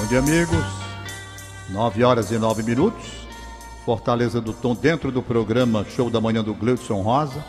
[0.00, 0.64] Bom dia, amigos.
[1.68, 3.04] 9 horas e 9 minutos.
[3.84, 7.44] Fortaleza do Tom dentro do programa Show da Manhã do Gleudson Rosa.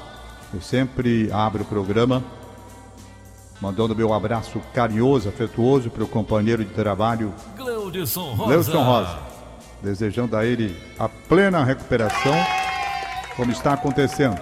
[0.53, 2.21] Eu sempre abro o programa
[3.61, 8.43] mandando meu abraço carinhoso, afetuoso para o companheiro de trabalho Gleudson Rosa.
[8.43, 9.19] Gleudson Rosa.
[9.81, 12.35] Desejando a ele a plena recuperação,
[13.37, 14.37] como está acontecendo.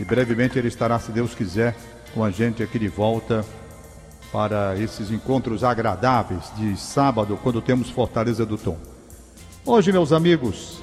[0.00, 1.76] E brevemente ele estará, se Deus quiser,
[2.12, 3.44] com a gente aqui de volta
[4.32, 8.78] para esses encontros agradáveis de sábado, quando temos Fortaleza do Tom.
[9.64, 10.82] Hoje, meus amigos,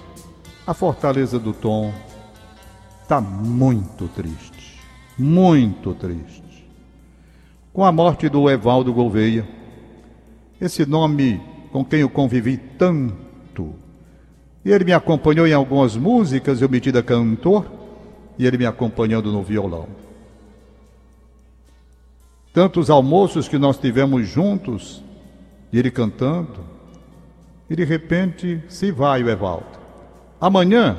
[0.67, 1.91] a Fortaleza do Tom
[3.01, 4.79] está muito triste,
[5.17, 6.69] muito triste.
[7.73, 9.47] Com a morte do Evaldo Gouveia,
[10.61, 13.73] esse nome com quem eu convivi tanto,
[14.63, 17.65] e ele me acompanhou em algumas músicas, eu metida cantor,
[18.37, 19.87] e ele me acompanhando no violão
[22.59, 25.01] tantos almoços que nós tivemos juntos,
[25.71, 26.59] e ele cantando,
[27.69, 29.79] e de repente se vai o Evaldo.
[30.41, 30.97] Amanhã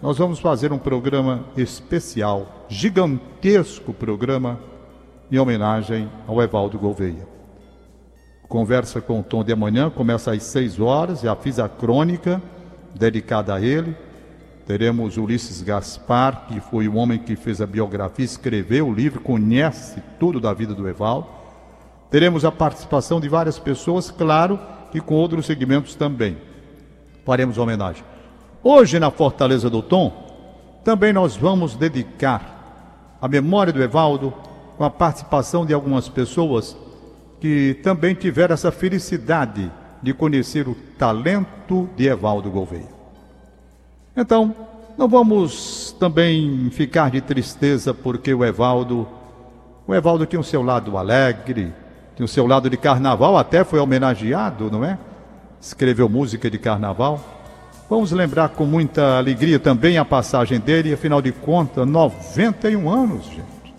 [0.00, 4.58] nós vamos fazer um programa especial, gigantesco programa,
[5.30, 7.28] em homenagem ao Evaldo Gouveia.
[8.48, 12.40] Conversa com o Tom de amanhã começa às seis horas, já fiz a crônica
[12.94, 13.94] dedicada a ele.
[14.66, 20.02] Teremos Ulisses Gaspar, que foi o homem que fez a biografia, escreveu o livro, conhece
[20.18, 21.28] tudo da vida do Evaldo.
[22.10, 24.58] Teremos a participação de várias pessoas, claro,
[24.94, 26.38] e com outros segmentos também.
[27.26, 28.02] Faremos homenagem.
[28.62, 34.32] Hoje, na Fortaleza do Tom, também nós vamos dedicar a memória do Evaldo
[34.78, 36.76] com a participação de algumas pessoas
[37.38, 39.70] que também tiveram essa felicidade
[40.02, 42.93] de conhecer o talento de Evaldo Gouveia.
[44.16, 44.54] Então,
[44.96, 49.08] não vamos também ficar de tristeza porque o Evaldo,
[49.88, 51.72] o Evaldo tinha o seu lado alegre,
[52.14, 54.96] tinha o seu lado de carnaval, até foi homenageado, não é?
[55.60, 57.20] Escreveu música de carnaval.
[57.90, 63.74] Vamos lembrar com muita alegria também a passagem dele, afinal de contas, 91 anos, gente,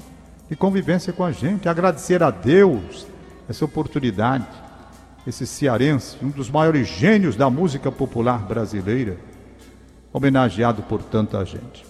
[0.49, 1.69] de convivência com a gente.
[1.69, 3.07] Agradecer a Deus
[3.47, 4.45] essa oportunidade,
[5.25, 9.17] esse cearense, um dos maiores gênios da música popular brasileira
[10.15, 11.85] homenageado por tanta gente.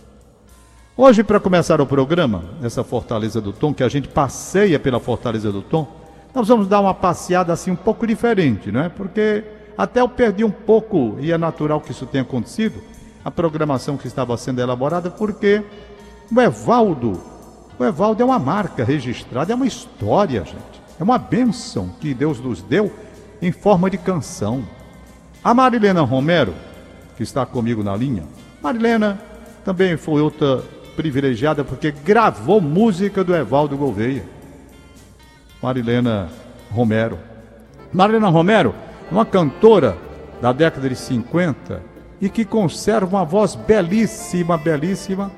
[0.97, 5.51] Hoje, para começar o programa, nessa Fortaleza do Tom, que a gente passeia pela Fortaleza
[5.51, 5.87] do Tom,
[6.33, 8.89] nós vamos dar uma passeada assim um pouco diferente, não é?
[8.89, 9.43] Porque
[9.77, 12.81] até eu perdi um pouco, e é natural que isso tenha acontecido,
[13.23, 15.63] a programação que estava sendo elaborada, porque
[16.35, 17.21] o Evaldo,
[17.77, 20.81] o Evaldo é uma marca registrada, é uma história, gente.
[20.99, 22.91] É uma bênção que Deus nos deu
[23.39, 24.63] em forma de canção.
[25.43, 26.55] A Marilena Romero,
[27.15, 28.23] que está comigo na linha.
[28.61, 29.19] Marilena
[29.63, 30.61] também foi outra
[30.95, 34.23] privilegiada porque gravou música do Evaldo Gouveia.
[35.61, 36.29] Marilena
[36.71, 37.17] Romero.
[37.91, 38.73] Marilena Romero
[39.09, 39.97] é uma cantora
[40.41, 41.81] da década de 50
[42.21, 45.31] e que conserva uma voz belíssima, belíssima.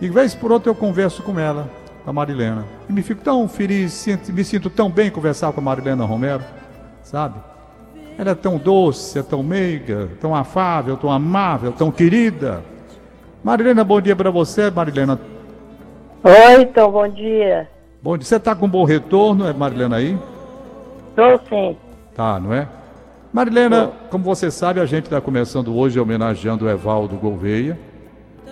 [0.00, 1.70] E vez por outra eu converso com ela,
[2.06, 2.64] a Marilena.
[2.88, 6.44] E me fico tão feliz, me sinto tão bem conversar com a Marilena Romero,
[7.02, 7.38] sabe?
[8.18, 12.64] Ela é tão doce, é tão meiga, tão afável, tão amável, tão querida.
[13.44, 15.20] Marilena, bom dia para você, Marilena.
[16.24, 17.68] Oi, então, bom dia.
[18.02, 18.26] Bom dia.
[18.26, 20.18] Você está com bom retorno, é Marilena aí?
[21.10, 21.76] Estou sim.
[22.14, 22.66] Tá, não é?
[23.32, 27.78] Marilena, como você sabe, a gente está começando hoje homenageando o Evaldo Gouveia.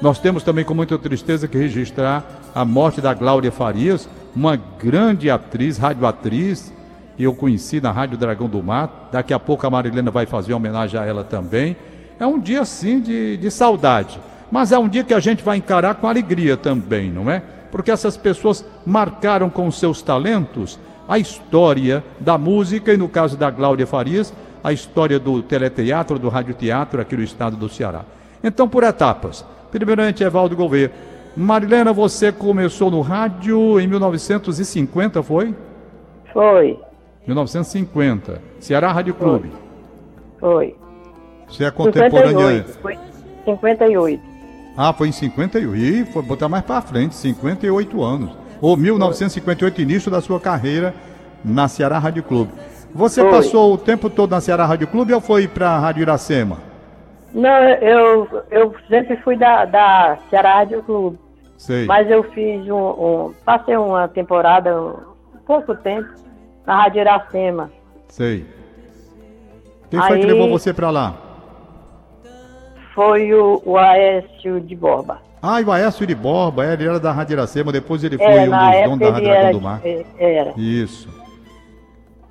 [0.02, 2.22] Nós temos também com muita tristeza que registrar
[2.54, 6.70] a morte da Glória Farias, uma grande atriz, radioatriz,
[7.22, 9.08] eu conheci na Rádio Dragão do Mar.
[9.12, 11.76] Daqui a pouco a Marilena vai fazer homenagem a ela também.
[12.18, 14.18] É um dia, sim, de, de saudade.
[14.50, 17.42] Mas é um dia que a gente vai encarar com alegria também, não é?
[17.70, 23.50] Porque essas pessoas marcaram com seus talentos a história da música e, no caso da
[23.52, 24.32] Cláudia Farias,
[24.62, 28.04] a história do teleteatro, do radioteatro aqui no estado do Ceará.
[28.42, 29.44] Então, por etapas.
[29.70, 30.92] Primeiramente, Evaldo Gouveia.
[31.36, 35.54] Marilena, você começou no rádio em 1950, foi?
[36.32, 36.78] Foi.
[37.26, 38.40] 1950.
[38.60, 39.50] Ceará Rádio Clube.
[40.38, 40.76] Foi.
[41.48, 42.64] Você é contemporânea.
[42.64, 42.78] 58.
[42.80, 42.98] Foi
[43.44, 44.22] 58.
[44.76, 45.76] Ah, foi em 58.
[45.76, 48.30] E foi botar mais para frente, 58 anos.
[48.60, 50.94] Ou 1958, início da sua carreira
[51.44, 52.50] na Ceará Rádio Clube.
[52.94, 53.30] Você Foi.
[53.30, 56.58] passou o tempo todo na Ceará Rádio Clube ou foi para a Rádio Iracema?
[57.32, 61.18] Não, eu, eu sempre fui da, da Ceará Rádio Clube.
[61.58, 61.86] Sei.
[61.86, 64.94] Mas eu fiz um, um- Passei uma temporada, um
[65.46, 66.08] pouco tempo,
[66.66, 67.70] na Rádio Iracema.
[68.08, 68.46] Sei.
[69.90, 71.14] Quem foi que levou você para lá?
[72.94, 75.20] Foi o, o Aécio de Borba.
[75.42, 78.48] Ah, e o Aécio de Borba, ele era da Rádio Iracema, depois ele foi É,
[78.48, 79.80] um dos donos da Rádio Dragão do Mar.
[79.84, 80.54] é, era.
[80.56, 81.08] Isso.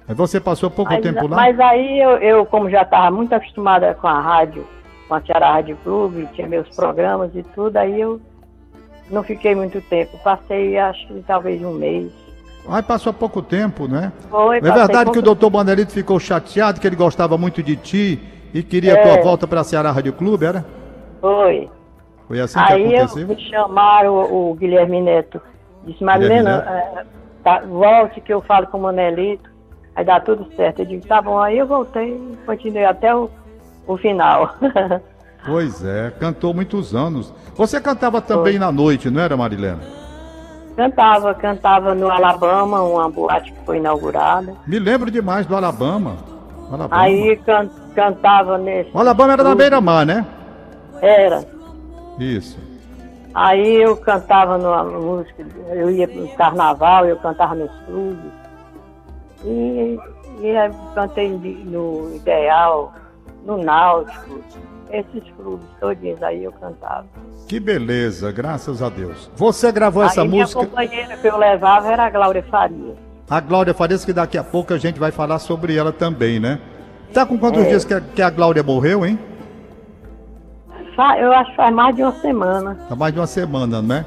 [0.08, 1.36] Aí você passou pouco mas, tempo lá?
[1.38, 4.68] Mas aí eu, eu como já estava muito acostumada com a rádio,
[5.08, 8.20] com a Ceará Rádio Clube, tinha meus programas e tudo, aí eu
[9.10, 10.18] não fiquei muito tempo.
[10.24, 12.12] Passei, acho que talvez um mês.
[12.68, 14.12] Aí passou pouco tempo, né?
[14.30, 18.20] Foi, É verdade que o doutor Bandelito ficou chateado, que ele gostava muito de ti
[18.54, 19.02] e queria É.
[19.02, 20.66] tua volta para Ceará Rádio Clube, era?
[21.20, 21.70] Foi.
[22.28, 23.28] Foi assim que Aí eu, aconteceu?
[23.28, 25.42] me chamaram o, o Guilherme Neto.
[25.86, 27.06] Disse, Marilena, é,
[27.44, 29.50] tá, volte que eu falo com o Manelito.
[29.96, 30.80] Aí dá tudo certo.
[30.80, 31.38] Eu digo, tá bom.
[31.40, 33.30] Aí eu voltei e continuei até o,
[33.86, 34.56] o final.
[35.46, 37.34] Pois é, cantou muitos anos.
[37.56, 39.82] Você cantava também na noite, não era, Marilena?
[40.76, 44.56] Cantava, cantava no Alabama, uma boate que foi inaugurada.
[44.68, 46.18] Me lembro demais do Alabama.
[46.72, 48.90] Alabama, Aí can, cantava nesse.
[48.94, 50.26] o Alabama era na beira-mar, né?
[51.02, 51.46] Era.
[52.20, 52.58] Isso.
[53.34, 58.32] Aí eu cantava numa música, eu ia no carnaval, eu cantava nos clubes.
[59.44, 60.00] E,
[60.40, 60.54] e
[60.94, 62.94] cantei no Ideal,
[63.44, 64.40] no Náutico,
[64.94, 67.06] esses clubes todinhos aí eu cantava.
[67.48, 69.30] Que beleza, graças a Deus.
[69.36, 72.94] Você gravou essa aí minha música, companheira que eu levava era a Glória Faria.
[73.30, 76.60] a Glória Farias, que daqui a pouco a gente vai falar sobre ela também, né?
[77.14, 77.70] Tá com quantos É.
[77.70, 79.18] dias que a, que a Glória morreu, hein?
[81.20, 82.78] Eu acho que faz mais de uma semana.
[82.90, 84.06] Há mais de uma semana, né?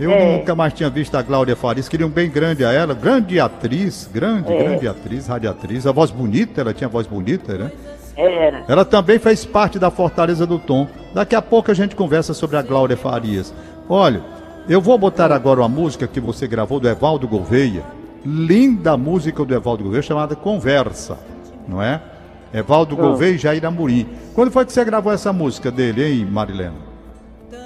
[0.00, 0.36] Eu É.
[0.38, 4.10] nunca mais tinha visto a Glória Farias, queria um bem grande a ela, grande atriz,
[4.12, 4.58] grande, É.
[4.64, 7.70] grande atriz, radiatriz, a voz bonita, ela tinha voz bonita, né?
[8.16, 8.64] Era.
[8.68, 10.86] Ela também fez parte da Fortaleza do Tom.
[11.12, 13.52] Daqui a pouco a gente conversa sobre a Glória Farias.
[13.88, 14.22] Olha,
[14.68, 17.82] eu vou botar agora uma música que você gravou do Evaldo Gouveia.
[18.24, 21.18] Linda música do Evaldo Gouveia chamada Conversa,
[21.68, 22.00] não é?
[22.52, 23.02] Evaldo Ah.
[23.02, 24.08] Gouveia e Jair Amorim.
[24.34, 26.94] Quando foi que você gravou essa música dele, hein, Marilena?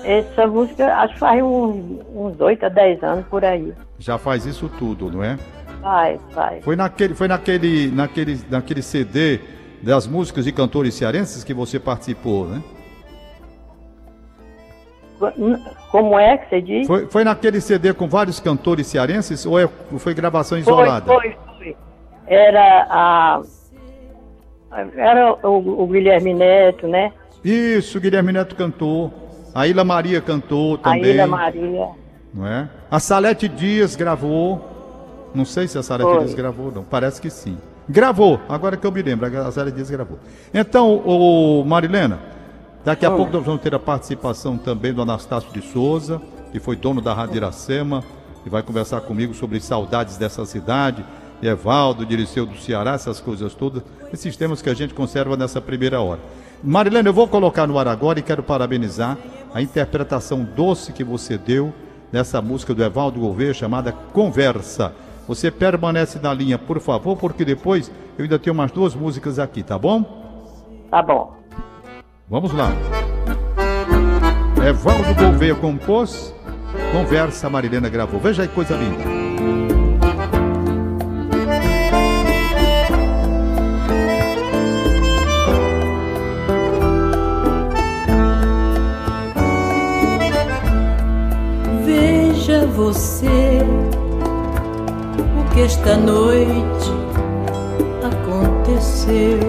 [0.02, 3.72] Essa música, acho que faz uns, uns 8 a 10 anos por aí.
[3.98, 5.38] Já faz isso tudo, não é?
[5.82, 6.64] Faz, faz.
[6.64, 9.38] Foi naquele, foi naquele, naquele, naquele CD
[9.82, 12.62] das músicas de cantores cearenses que você participou, né?
[15.90, 16.86] Como é que você diz?
[16.86, 21.06] Foi, foi naquele CD com vários cantores cearenses ou é- foi gravação Foi, isolada?
[21.06, 21.76] foi, foi.
[22.26, 23.42] Era a.
[24.96, 27.12] Era o, o Guilherme Neto, né?
[27.42, 29.12] Isso, Guilherme Neto cantou.
[29.54, 31.04] A Ilha Maria cantou A também.
[31.04, 31.88] Ilha Maria.
[32.32, 32.68] Não é?
[32.90, 34.76] A Salete Dias gravou.
[35.34, 36.18] Não sei se a Salete Foi.
[36.20, 36.84] Dias gravou, não.
[36.84, 37.58] Parece que sim.
[37.88, 40.18] Gravou, agora que eu me lembro, a Salete Dias gravou.
[40.52, 42.18] Então, o Marilena,
[42.84, 43.16] daqui a Hum.
[43.16, 46.20] pouco nós vamos ter a participação também do Anastácio de Souza,
[46.52, 48.04] que foi dono da Rádio Iracema,
[48.44, 51.02] e vai conversar comigo sobre saudades dessa cidade,
[51.40, 53.82] e Evaldo, Diriceu do Ceará, essas coisas todas,
[54.12, 56.20] esses temas que a gente conserva nessa primeira hora.
[56.62, 59.16] Marilena, eu vou colocar no ar agora e quero parabenizar
[59.54, 61.72] a interpretação doce que você deu
[62.12, 64.92] nessa música do Evaldo Gouveia chamada Conversa.
[65.28, 69.62] Você permanece na linha, por favor, porque depois eu ainda tenho umas duas músicas aqui,
[69.62, 70.02] tá bom?
[70.90, 71.36] Tá bom.
[72.26, 72.72] Vamos lá.
[74.66, 76.34] Evaldo Gouveia compôs,
[76.92, 78.18] Conversa Marilena gravou.
[78.18, 79.04] Veja aí que coisa linda.
[91.84, 93.60] Veja você
[95.58, 96.92] que esta noite
[98.04, 99.40] aconteceu.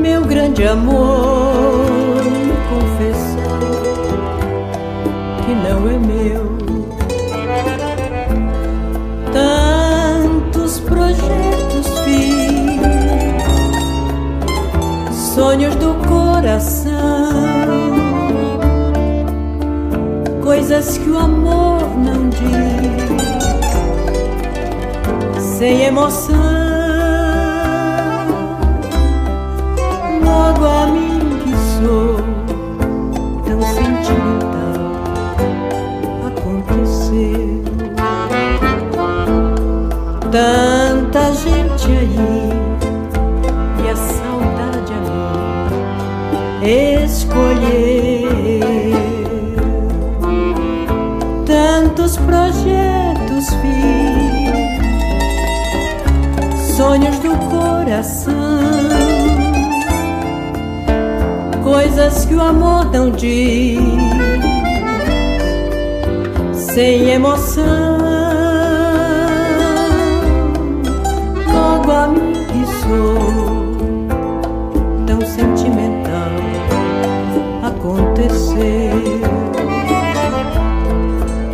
[0.00, 3.58] Meu grande amor me confessou
[5.44, 6.44] que não é meu.
[9.32, 12.80] Tantos projetos fiz,
[15.34, 16.94] sonhos do coração
[20.44, 21.63] coisas que o amor
[21.96, 22.44] não diz,
[25.42, 26.34] sem emoção.
[30.24, 32.16] Logo a mim que sou
[33.44, 34.80] tão sentimental,
[36.26, 37.62] aconteceu.
[40.30, 42.50] Tanta gente aí
[43.84, 45.00] e a saudade a
[46.64, 48.13] mim escolher
[57.84, 58.32] coração,
[61.62, 63.78] coisas que o amor não diz,
[66.54, 67.98] sem emoção.
[71.52, 73.18] Logo a mim que sou
[75.06, 76.32] tão sentimental,
[77.62, 78.94] aconteceu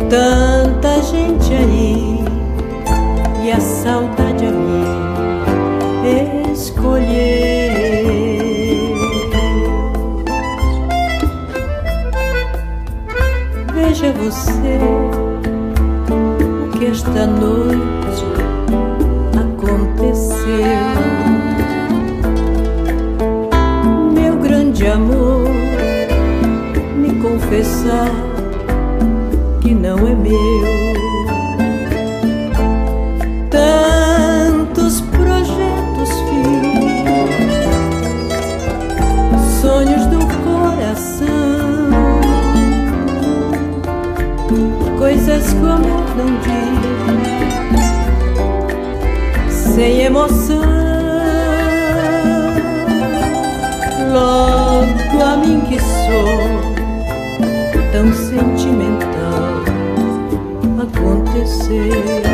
[0.09, 2.21] tanta gente aí
[14.29, 14.79] ser
[16.11, 18.25] o que esta noite
[19.39, 20.45] aconteceu.
[24.13, 25.49] Meu grande amor,
[26.95, 28.11] me confessar
[29.61, 30.80] que não é meu.
[49.81, 50.61] Sem emoção.
[54.13, 56.61] Logo a mim que sou
[57.91, 59.63] tão sentimental
[60.83, 62.30] aconteceu.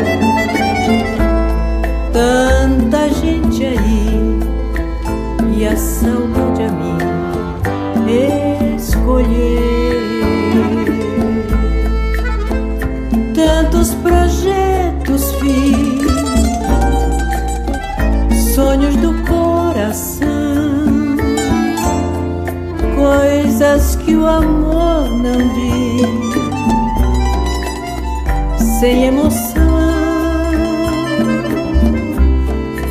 [28.79, 29.67] Sem emoção.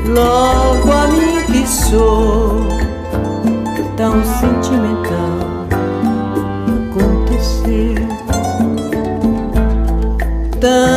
[0.08, 2.66] Logo a mim que sou
[3.96, 5.66] tão sentimental
[6.90, 7.94] aconteceu.
[10.60, 10.95] Tanta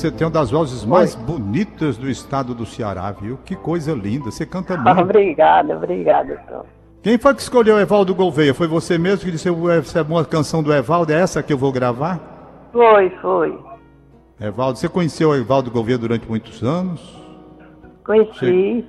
[0.00, 3.38] você tem uma das vozes mais bonitas do estado do Ceará, viu?
[3.44, 5.00] Que coisa linda, você canta muito.
[5.00, 6.64] Obrigada, obrigada, Tom.
[7.02, 8.52] Quem foi que escolheu o Evaldo Gouveia?
[8.52, 11.56] Foi você mesmo que disse essa é uma canção do Evaldo, é essa que eu
[11.58, 12.18] vou gravar?
[12.72, 13.58] Foi, foi.
[14.40, 17.00] Evaldo, você conheceu o Evaldo Gouveia durante muitos anos?
[18.04, 18.84] Conheci.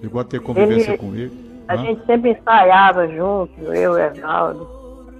[0.00, 1.44] Chegou a ter convivência Ele- com ele?
[1.66, 1.78] A Hã?
[1.78, 4.68] gente sempre ensaiava junto, eu e Evaldo.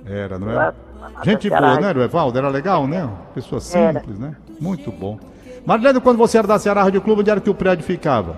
[0.06, 0.74] Era, não era?
[1.22, 2.38] Gente boa, né, era o Evaldo?
[2.38, 3.08] Era legal, né?
[3.34, 4.00] Pessoa Era.
[4.00, 4.36] simples, né?
[4.60, 5.18] Muito bom.
[5.64, 8.36] Marilena, quando você era da Ceará Rádio Clube, onde era que o prédio ficava?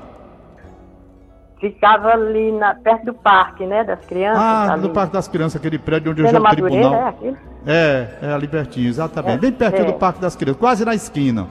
[1.58, 4.42] Ficava ali na, perto do parque, né, das crianças.
[4.42, 4.82] Ah, ali.
[4.82, 7.08] no Parque das Crianças, aquele prédio onde hoje é o Madureira, é tribunal.
[7.08, 7.36] aquilo?
[7.66, 9.36] É, é ali pertinho, exatamente.
[9.36, 9.92] É, Bem pertinho é.
[9.92, 11.46] do Parque das Crianças, quase na esquina.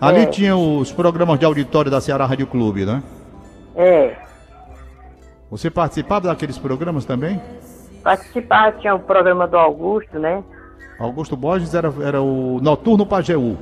[0.00, 0.26] Ali É.
[0.26, 3.02] tinha os programas de auditório da Ceará Rádio Clube, né?
[3.74, 4.14] É.
[5.50, 7.40] Você participava daqueles programas também?
[8.04, 10.42] Participar, tinha o programa do Augusto, né?
[11.00, 13.56] Augusto Borges era, era o Noturno Pajeú,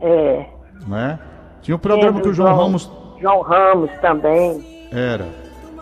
[0.00, 0.46] É.
[0.86, 1.18] né?
[1.62, 2.90] Tinha o programa Tinha que o do João Ramos
[3.20, 4.64] João Ramos também.
[4.92, 5.26] era.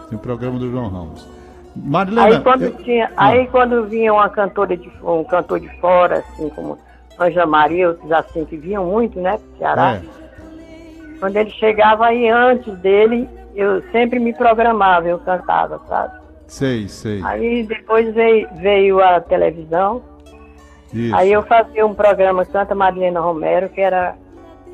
[0.08, 1.28] Tinha o programa do João Ramos.
[1.76, 3.26] Marilena, Aí quando eu- tinha, Ah.
[3.28, 6.78] aí quando vinha uma cantora de um cantor de fora, assim como
[7.18, 9.96] Anja Maria, outros assim que vinham muito, né, pro Ceará.
[9.96, 10.00] É.
[11.20, 16.14] Quando ele chegava aí antes dele, eu sempre me programava, eu cantava, sabe?
[16.46, 17.20] sei, sei.
[17.24, 20.00] Aí depois veio, veio a televisão,
[20.96, 21.14] Isso.
[21.16, 24.14] aí eu fazia um programa Santa Marilena Romero, que era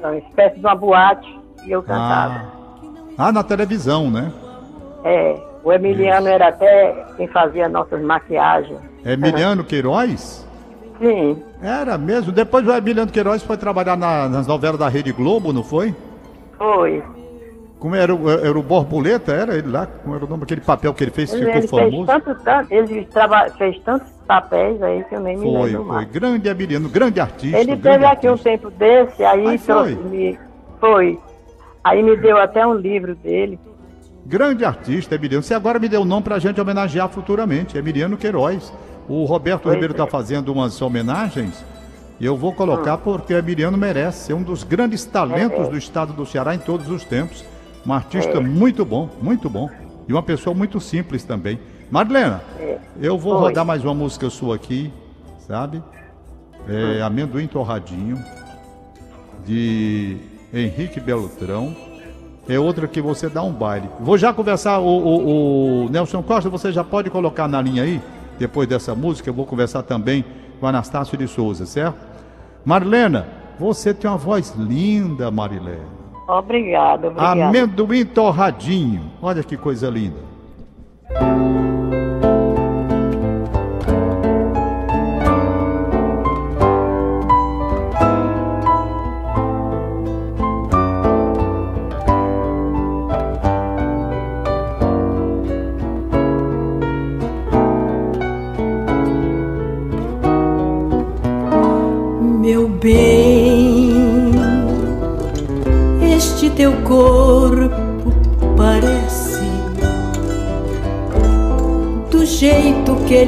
[0.03, 2.45] uma espécie de uma boate, e eu cantava.
[3.19, 3.29] Ah.
[3.29, 4.33] ah, na televisão, né?
[5.05, 8.79] É, o Emiliano era até quem fazia nossas maquiagens.
[9.05, 10.47] Emiliano Queiroz?
[11.01, 12.31] Sim, Era mesmo.
[12.31, 15.93] Depois o Emiliano Queiroz foi trabalhar na- nas novelas da Rede Globo, não foi?
[16.57, 17.03] foi.
[17.81, 19.33] Como era, o- era o Borboleta?
[19.33, 19.87] Era ele lá?
[19.87, 20.45] Como era o nome?
[20.45, 22.07] Aquele papel que ele fez que Ele, ficou ele fez famoso?
[22.07, 26.05] tanto, tanto, ele traba, fez tantos papéis aí que eu nem me Foi, lembro foi.
[26.07, 27.59] Grande Emiliano, grande artista.
[27.59, 28.51] Ele grande teve aqui um artista.
[28.51, 30.05] tempo desse, aí trouxe, foi?
[30.05, 30.39] me,
[30.81, 31.21] foi.
[31.85, 33.59] Aí me deu até um livro dele.
[34.25, 35.43] Grande artista, Emiliano.
[35.43, 37.77] Você agora me deu o nome pra gente homenagear futuramente.
[37.77, 38.73] Emiliano Queiroz.
[39.09, 39.97] O Roberto Pois Ribeiro é.
[39.97, 41.65] está fazendo umas homenagens.
[42.21, 45.71] E eu vou colocar porque Emiliano merece ser um dos grandes talentos É.
[45.71, 47.45] do estado do Ceará em todos os tempos.
[47.85, 49.69] Um artista muito bom, muito bom.
[50.09, 51.59] E uma pessoa muito simples também.
[51.93, 52.79] Marilena, É.
[52.99, 53.41] eu vou Oi.
[53.41, 54.91] rodar mais uma música sua aqui,
[55.41, 55.83] sabe?
[56.67, 58.17] É, Amendoim Torradinho,
[59.45, 60.17] de
[60.55, 61.77] Henrique Beltrão.
[62.49, 63.91] É outra que você dá um baile.
[64.01, 68.01] Vou já conversar, o, o- o Nelson Costa, você já pode colocar na linha aí,
[68.39, 70.25] depois dessa música, eu vou conversar também
[70.59, 71.99] com Anastácio de Souza, certo?
[72.65, 73.27] Marilena,
[73.59, 75.93] você tem uma voz linda, Marilena.
[76.27, 77.45] Obrigada, obrigada.
[77.49, 79.03] Amendoim torradinho.
[79.21, 80.32] Olha que coisa linda.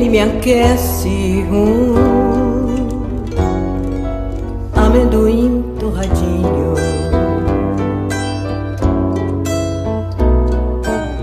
[0.05, 1.45] Ele me aquece.
[1.51, 1.95] Um
[4.75, 6.75] amendoim torradinho.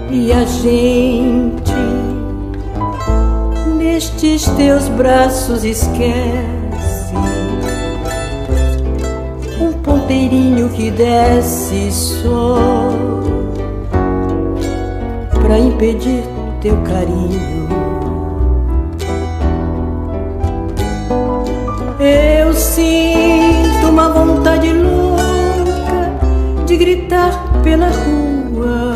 [0.09, 1.71] E a gente
[3.77, 6.31] nestes teus braços esquece
[9.83, 12.59] ponteirinho que desce só
[15.41, 16.23] pra impedir
[16.61, 17.80] teu carinho.
[24.25, 26.11] Vontade louca
[26.65, 27.31] de gritar
[27.63, 28.95] pela rua.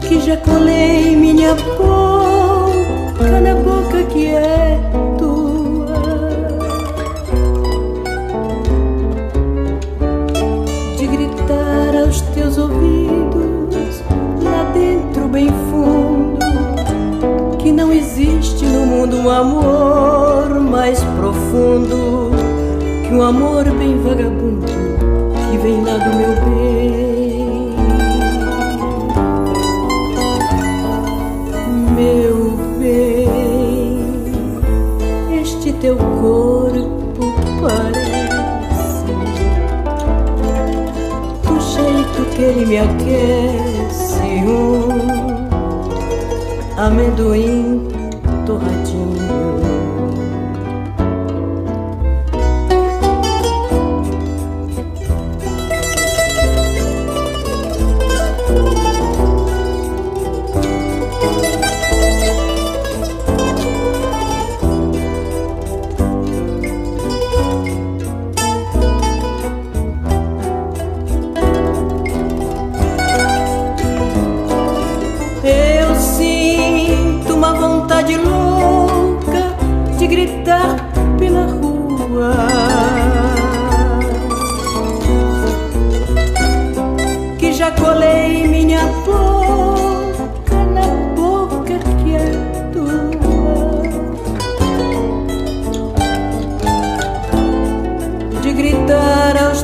[0.00, 4.68] Que já colei minha boca na boca que é
[12.58, 14.02] ouvidos
[14.42, 16.38] lá dentro, bem fundo.
[17.58, 20.17] Que não existe no mundo um amor
[20.88, 22.30] mais profundo
[23.06, 24.64] que um amor bem vagabundo
[25.50, 27.76] que vem lá do meu bem.
[31.94, 33.28] Meu bem,
[35.42, 38.08] este teu corpo parece
[42.34, 44.88] que ele me aquece um
[46.78, 47.67] amendoim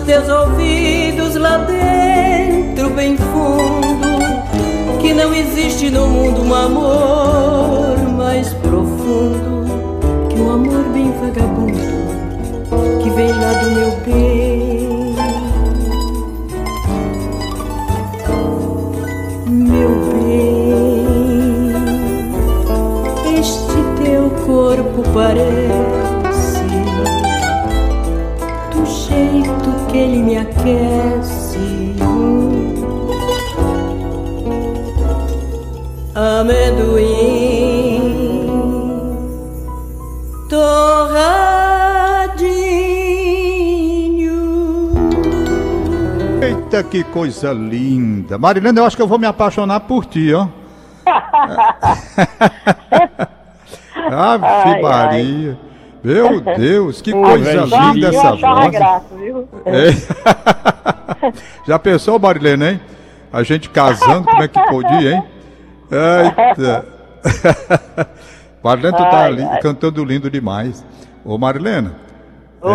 [0.05, 9.65] teus ouvidos lá dentro, bem fundo, que não existe no mundo um amor mais profundo
[10.29, 11.95] que um amor bem vagabundo
[13.03, 14.85] que vem lá do meu bem.
[19.47, 21.73] Meu bem,
[23.39, 25.64] este teu corpo parece
[47.13, 48.39] coisa linda.
[48.39, 50.49] Marilena, eu acho que eu vou me apaixonar por ti, ó.
[54.11, 55.59] Ave Maria.
[56.03, 58.71] Meu Deus, que coisa linda essa voz.
[58.71, 59.49] Graça, viu?
[59.65, 59.91] É.
[61.67, 62.81] Já pensou, Marilena, hein?
[63.33, 65.25] A gente casando, como é que podia, hein?
[65.91, 66.87] Eita.
[68.63, 70.85] Marilena, tu tá ali, cantando lindo demais.
[71.25, 71.95] Ô, Marilena,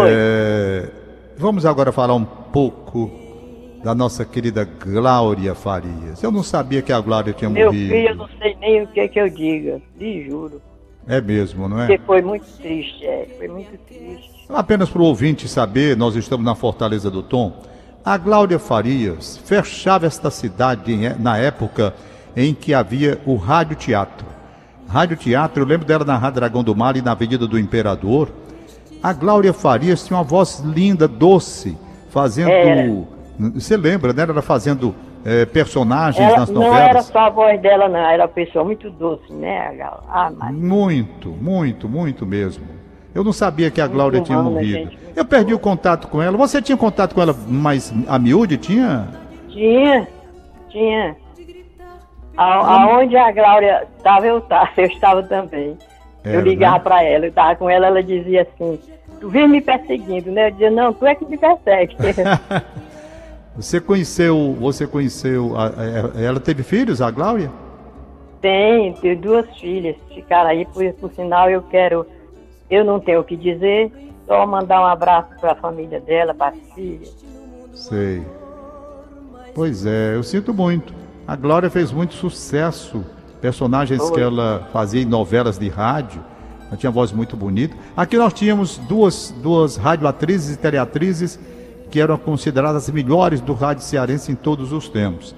[0.07, 0.89] é,
[1.37, 3.28] vamos agora falar um pouco
[3.83, 6.21] da nossa querida Glória Farias.
[6.21, 7.93] Eu não sabia que a Glória tinha Meu morrido.
[7.93, 10.61] Meu filho, eu não sei nem o que é que eu diga, lhe juro.
[11.07, 11.87] É mesmo, não é?
[11.87, 14.29] Porque foi muito triste, é, foi muito triste.
[14.49, 17.63] Apenas para o ouvinte saber, nós estamos na Fortaleza do Tom.
[18.03, 21.93] A Glória Farias fechava esta cidade na época
[22.35, 24.25] em que havia o Rádio Teatro.
[24.87, 28.29] Rádio Teatro, eu lembro dela na Rádio Dragão do Mar e na Avenida do Imperador.
[29.01, 31.77] A Glória Farias tinha uma voz linda, doce,
[32.09, 32.91] fazendo Era
[33.39, 34.23] você lembra, né?
[34.23, 36.77] Ela fazendo é, personagens ela, nas novelas.
[36.77, 37.99] Não era só a voz dela, não.
[37.99, 39.77] Era uma pessoa muito doce, né,
[40.09, 40.53] ah, mas...
[40.53, 42.65] Muito, muito, muito mesmo.
[43.13, 44.91] Eu não sabia que a Glória tinha morrido.
[45.15, 46.37] Eu perdi o contato com ela.
[46.37, 48.57] Você tinha contato com ela mais a miúde?
[48.57, 49.07] Tinha?
[49.49, 50.07] Tinha,
[50.69, 51.15] tinha.
[52.37, 55.77] A, aonde a Glória estava, eu estava, eu estava também.
[56.23, 56.83] Era, eu ligava né?
[56.83, 58.79] para ela, eu estava com ela, ela dizia assim,
[59.19, 60.47] tu vem me perseguindo, né?
[60.47, 61.95] Eu dizia, não, tu é que me persegue.
[63.59, 65.51] Você conheceu, você conheceu,
[66.15, 67.51] ela teve filhos, a Glória?
[68.39, 72.05] Tem, tenho duas filhas, ficaram aí, por, por sinal eu quero,
[72.69, 73.91] eu não tenho o que dizer,
[74.25, 77.05] Só mandar um abraço para a família dela, para a filha.
[77.73, 78.23] Sei.
[79.53, 80.93] Pois é, eu sinto muito.
[81.27, 83.03] A Glória fez muito sucesso.
[83.41, 84.13] Personagens Foi.
[84.13, 86.23] que ela fazia em novelas de rádio.
[86.67, 87.75] Ela tinha voz muito bonita.
[87.97, 91.37] Aqui nós tínhamos duas, duas radioatrizes e teleatrizes
[91.89, 95.35] que eram consideradas as melhores do rádio cearense em todos os tempos.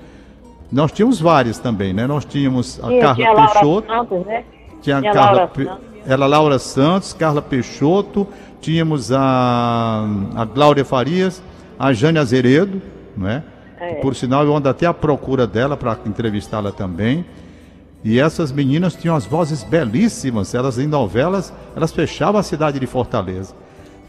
[0.71, 2.07] Nós tínhamos várias também, né?
[2.07, 3.87] Nós tínhamos a Tinha, Carla tinha Laura Peixoto.
[3.87, 4.43] Santos, né?
[4.81, 5.83] Tinha a Tinha Carla, Laura Pe- Santos.
[6.07, 8.27] ela Laura Santos, Carla Peixoto,
[8.61, 11.41] tínhamos a, a Glória Farias,
[11.77, 12.81] a Jane Azeredo,
[13.17, 13.43] não é?
[13.79, 13.93] É.
[13.95, 17.25] Por sinal, eu ando até à procura dela para entrevistá-la também.
[18.03, 22.87] E essas meninas tinham as vozes belíssimas, elas em novelas, elas fechavam a cidade de
[22.87, 23.53] Fortaleza.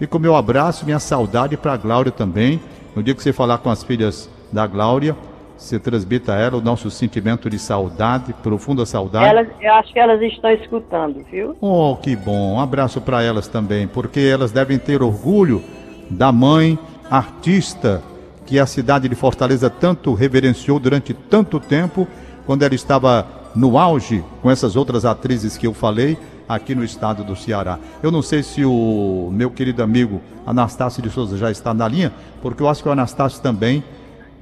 [0.02, 2.60] Fica o meu abraço, minha saudade para a Glória também.
[2.96, 5.14] No dia que você falar com as filhas da Glória,
[5.56, 9.26] você transmita a ela o nosso sentimento de saudade, profunda saudade.
[9.26, 11.56] Elas, eu acho que elas estão escutando, viu?
[11.60, 12.54] Oh, que bom.
[12.54, 15.62] Um abraço para elas também, porque elas devem ter orgulho
[16.10, 16.76] da mãe
[17.08, 18.02] artista
[18.44, 22.08] que a cidade de Fortaleza tanto reverenciou durante tanto tempo,
[22.44, 27.24] quando ela estava no auge com essas outras atrizes que eu falei aqui no estado
[27.24, 27.78] do Ceará.
[28.02, 32.12] Eu não sei se o meu querido amigo Anastácio de Souza já está na linha,
[32.40, 33.82] porque eu acho que o Anastácio também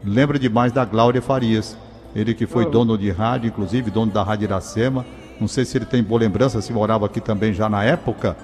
[0.04, 1.76] lembra demais da Glória Farias.
[2.14, 5.04] Ele que foi dono de rádio, inclusive dono da Rádio Iracema.
[5.40, 8.36] Não sei se ele tem boa lembrança, se morava aqui também já na época.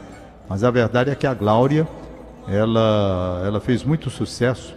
[0.48, 1.86] Mas a verdade é que a Glória,
[2.48, 4.74] ela, ela fez muito sucesso.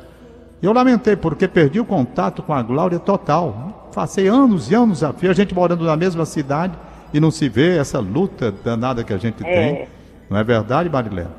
[0.61, 3.89] Eu lamentei porque perdi o contato com a Glória total.
[3.93, 6.73] Passei anos e anos a fio, a gente morando na mesma cidade
[7.13, 9.51] e não se vê essa luta danada que a gente É.
[9.51, 9.87] tem.
[10.29, 11.31] Não é verdade, Marilena?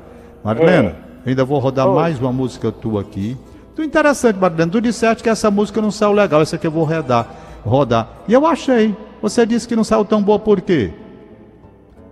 [0.43, 1.95] Marilena, ainda vou rodar Oi.
[1.95, 3.37] mais uma música tua aqui.
[3.67, 4.71] Muito interessante, Marilena.
[4.71, 7.27] Tu disseste que essa música não saiu legal, essa aqui eu vou rodar.
[7.63, 8.07] rodar.
[8.27, 8.95] E eu achei.
[9.21, 10.91] Você disse que não saiu tão boa por quê?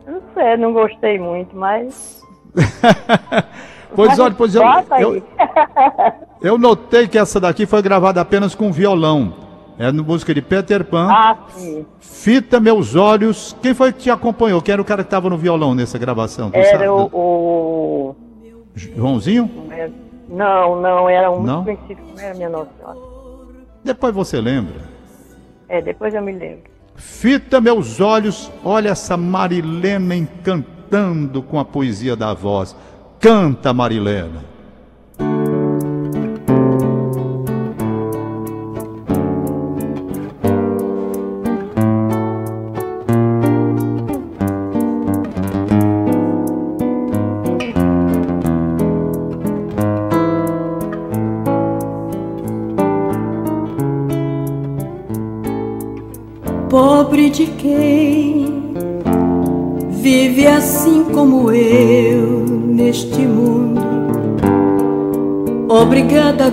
[0.07, 2.23] Não sei, não gostei muito, mas.
[3.95, 4.61] Pois mas olha, pois eu,
[4.99, 5.23] eu,
[6.43, 9.33] eu notei que essa daqui foi gravada apenas com violão.
[9.79, 11.07] É no música de Peter Pan.
[11.09, 11.85] ah, sim.
[12.01, 13.55] Fita Meus Olhos.
[13.61, 14.61] Quem foi que te acompanhou?
[14.61, 16.51] Quem era o cara que estava no violão nessa gravação?
[16.51, 16.67] Tu sabe?
[16.83, 17.05] Era o.
[17.13, 18.15] o-
[18.75, 19.49] Joãozinho?
[20.27, 21.63] Não, não, era um Não?
[21.63, 22.99] muito específico, não era minha Nossa Senhora.
[23.83, 24.75] Depois você lembra.
[25.69, 26.63] É, depois eu me lembro.
[26.95, 32.75] Fita meus olhos, olha essa Marilena encantando com a poesia da voz.
[33.19, 34.43] Canta, Marilena.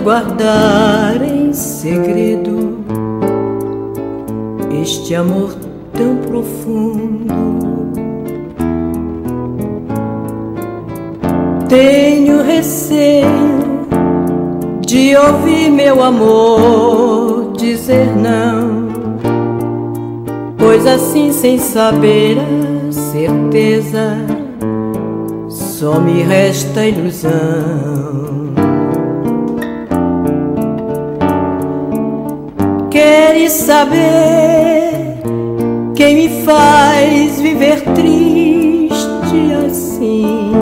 [0.07, 2.77] Guardar em segredo
[4.81, 5.53] este amor
[5.91, 7.33] tão profundo.
[11.67, 13.27] Tenho receio
[14.79, 18.87] de ouvir meu amor dizer não.
[20.57, 24.15] Pois assim, sem saber a certeza,
[25.49, 28.26] só me resta ilusão.
[33.67, 35.19] Saber
[35.93, 40.53] quem me faz viver triste assim?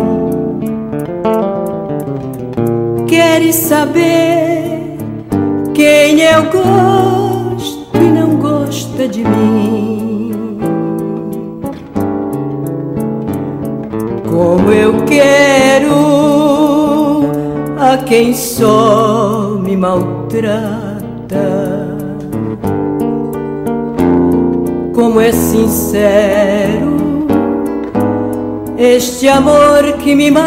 [3.07, 4.97] Queres saber
[5.75, 10.31] quem eu gosto e não gosta de mim?
[14.27, 15.93] Como eu quero
[17.77, 20.95] a quem só me maltrata.
[25.15, 27.25] Como é sincero
[28.77, 30.43] este amor que me mata.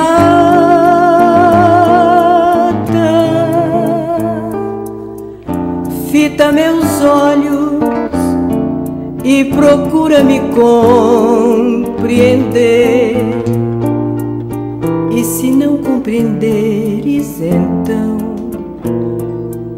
[6.12, 7.80] Fita meus olhos
[9.24, 11.96] e procura me compreender.
[15.10, 18.18] E se não compreenderes, então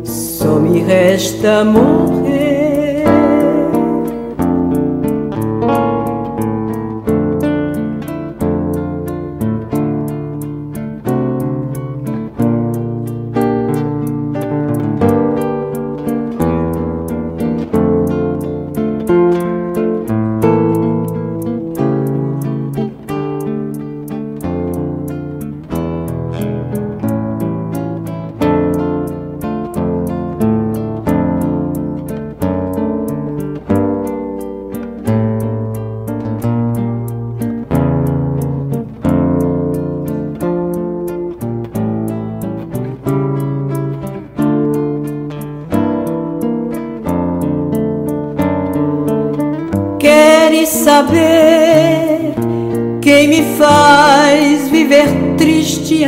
[0.03, 2.10] só me resta morrer.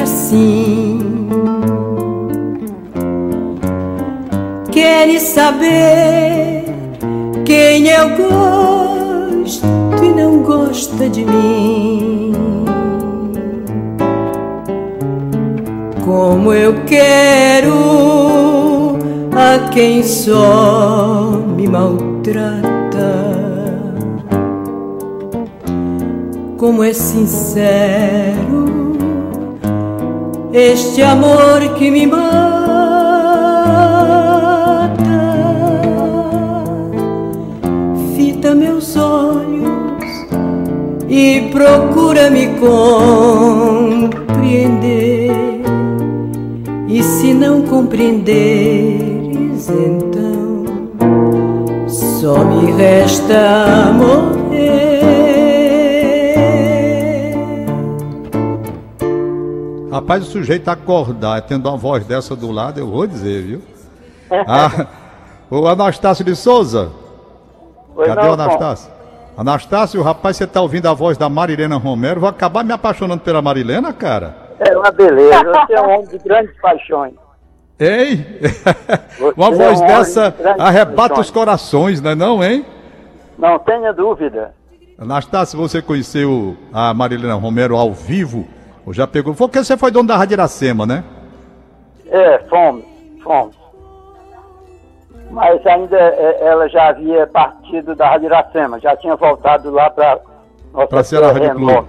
[0.02, 0.98] Assim?
[4.70, 6.64] Queres saber
[7.44, 9.66] quem eu gosto
[10.02, 12.32] e não gosta de mim?
[16.04, 17.72] Como eu quero
[19.34, 22.72] a quem só me maltrata.
[26.58, 28.81] Como é sincero
[30.52, 32.22] este amor que me mata.
[38.14, 40.04] Fita meus olhos
[41.08, 45.32] e procura me compreender.
[46.88, 50.66] E se não compreenderes, então
[51.88, 54.31] só me resta morrer.
[60.02, 63.62] Rapaz, o sujeito acordar tendo uma voz dessa do lado, eu vou dizer, viu?
[64.48, 64.86] Ah,
[65.48, 66.90] o Anastácio de Souza.
[67.94, 68.90] Pois Cadê não, o Anastácio?
[69.36, 72.18] Anastácio, rapaz, você tá ouvindo a voz da Marilena Romero?
[72.18, 74.34] Vou acabar me apaixonando pela Marilena, cara?
[74.58, 75.44] É uma beleza.
[75.44, 77.14] Você é um homem de grandes paixões.
[77.78, 78.26] Hein?
[79.18, 81.26] Você Uma é voz um homem dessa de arrebata paixões.
[81.26, 82.66] os corações, não é não, hein?
[83.38, 84.52] Não tenha dúvida.
[84.98, 88.48] Anastácio, você conheceu a Marilena Romero ao vivo?
[88.86, 89.34] Ou já pegou?
[89.34, 91.04] Foi porque você foi dono da Rádio Iracema, né?
[92.08, 92.84] É, fomos,
[93.22, 93.56] fomos.
[95.30, 100.20] Mas ainda é, ela já havia partido da Rádio Iracema, já tinha voltado lá para
[100.72, 101.88] nossa Pra Ceará Rádio Clube.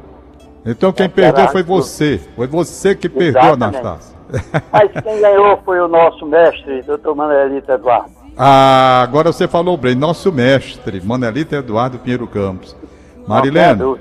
[0.66, 2.22] Então quem É, perdeu foi você.
[2.36, 3.54] Foi você que perdeu.
[3.54, 4.14] Anastácio.
[4.72, 8.12] Mas quem ganhou foi o nosso mestre, doutor Manuelito Eduardo.
[8.38, 12.74] Ah, agora você falou bem, nosso mestre, Manelita Eduardo Pinheiro Campos.
[12.74, 13.98] Tenha Marilena.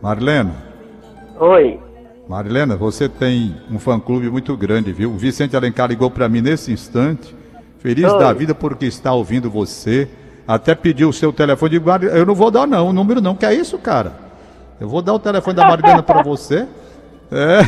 [0.00, 0.54] Marilena,
[1.38, 1.80] Oi.
[2.28, 5.10] Marilena, você tem um fã-clube muito grande, viu?
[5.12, 7.34] O Vicente Alencar ligou para mim nesse instante,
[7.80, 8.18] feliz Oi.
[8.18, 10.08] da vida porque está ouvindo você.
[10.46, 11.70] Até pediu o seu telefone.
[11.72, 14.12] Digo, "Mari- eu não vou dar não, o número não, que é isso, cara?
[14.80, 16.66] Eu vou dar o telefone da Marilena para você.
[17.30, 17.60] É.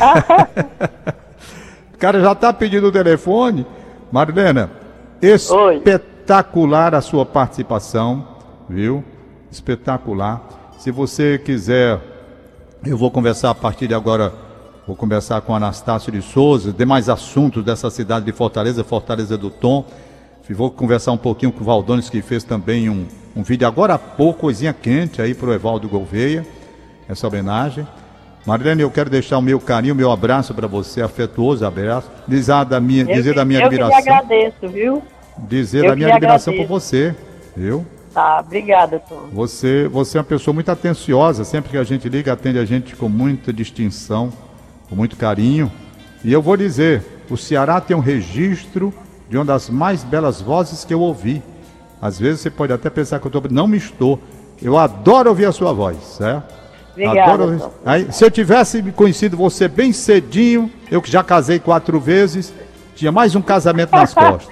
[1.93, 3.65] o cara já está pedindo o telefone.
[4.11, 4.69] Marilena,
[5.21, 8.27] espetacular a sua participação,
[8.69, 9.03] viu?
[9.51, 10.41] Espetacular.
[10.77, 11.99] Se você quiser,
[12.85, 14.31] eu vou conversar a partir de agora,
[14.87, 19.85] vou conversar com Anastácio de Souza, demais assuntos dessa cidade de Fortaleza, Fortaleza do Tom.
[20.49, 23.99] Vou conversar um pouquinho com o Valdones, que fez também um, um vídeo agora há
[23.99, 26.47] pouco, coisinha quente aí para o Evaldo Gouveia,
[27.09, 27.85] essa homenagem.
[28.45, 32.63] Marilene, eu quero deixar o meu carinho, o meu abraço para você, afetuoso abraço, dizer
[32.63, 35.03] da minha, dizer da minha eu admiração, agradeço, viu?
[35.37, 36.87] dizer eu da minha admiração por agradeço.
[36.87, 37.15] você,
[37.53, 37.85] viu?
[38.13, 39.27] Tá, obrigada, Tom.
[39.33, 42.95] Você, você é uma pessoa muito atenciosa, sempre que a gente liga, atende a gente
[42.95, 44.31] com muita distinção,
[44.89, 45.71] com muito carinho.
[46.23, 48.93] E eu vou dizer, o Ceará tem um registro
[49.29, 51.41] de uma das mais belas vozes que eu ouvi.
[52.01, 54.19] Às vezes você pode até pensar que eu tô, não me estou.
[54.61, 56.53] Eu adoro ouvir a sua voz, certo?
[56.91, 57.73] Obrigada, Adoro ouvir- Tom.
[57.85, 62.51] Aí, se eu tivesse conhecido você bem cedinho, eu que já casei quatro vezes,
[62.95, 64.47] tinha mais um casamento nas costas.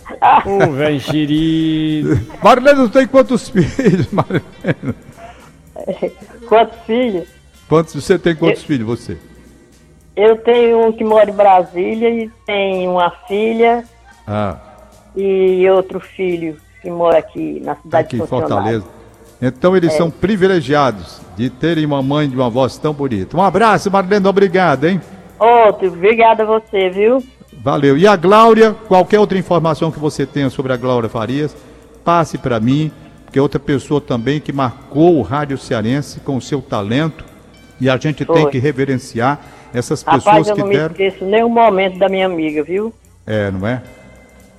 [0.46, 2.20] Ô, velho enxerido.
[2.42, 4.94] Marilena, tem quantos filhos, Marilena?
[6.48, 7.28] Quantos filhos?
[7.68, 9.16] Quantos, você tem quantos filhos, você?
[10.16, 13.84] Eu tenho um que mora em Brasília e tem uma filha
[14.26, 14.56] Ah,
[15.16, 18.26] e outro filho que mora aqui na cidade aqui de.
[18.26, 18.84] Fortaleza.
[19.40, 23.36] Então eles são privilegiados de terem uma mãe de uma voz tão bonita.
[23.36, 25.00] Um abraço, Marilena, obrigado, hein?
[25.38, 27.24] Outro, obrigada a você, viu?
[27.62, 27.96] Valeu.
[27.96, 31.56] E a Glória, qualquer outra informação que você tenha sobre a Glória Farias,
[32.04, 32.92] passe para mim,
[33.24, 37.24] porque é outra pessoa também que marcou o rádio cearense com o seu talento
[37.80, 38.50] e a gente tem Foi.
[38.50, 39.40] que reverenciar
[39.74, 40.90] essas Rapaz, pessoas eu que não me deram.
[40.92, 42.92] esqueço nenhum momento da minha amiga, viu?
[43.26, 43.82] É, não é?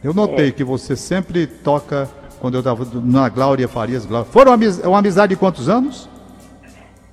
[0.03, 4.05] Eu notei que você sempre toca quando eu estava na Glória Farias.
[4.05, 4.25] Glória.
[4.31, 6.09] Foram amiz- uma amizade de quantos anos?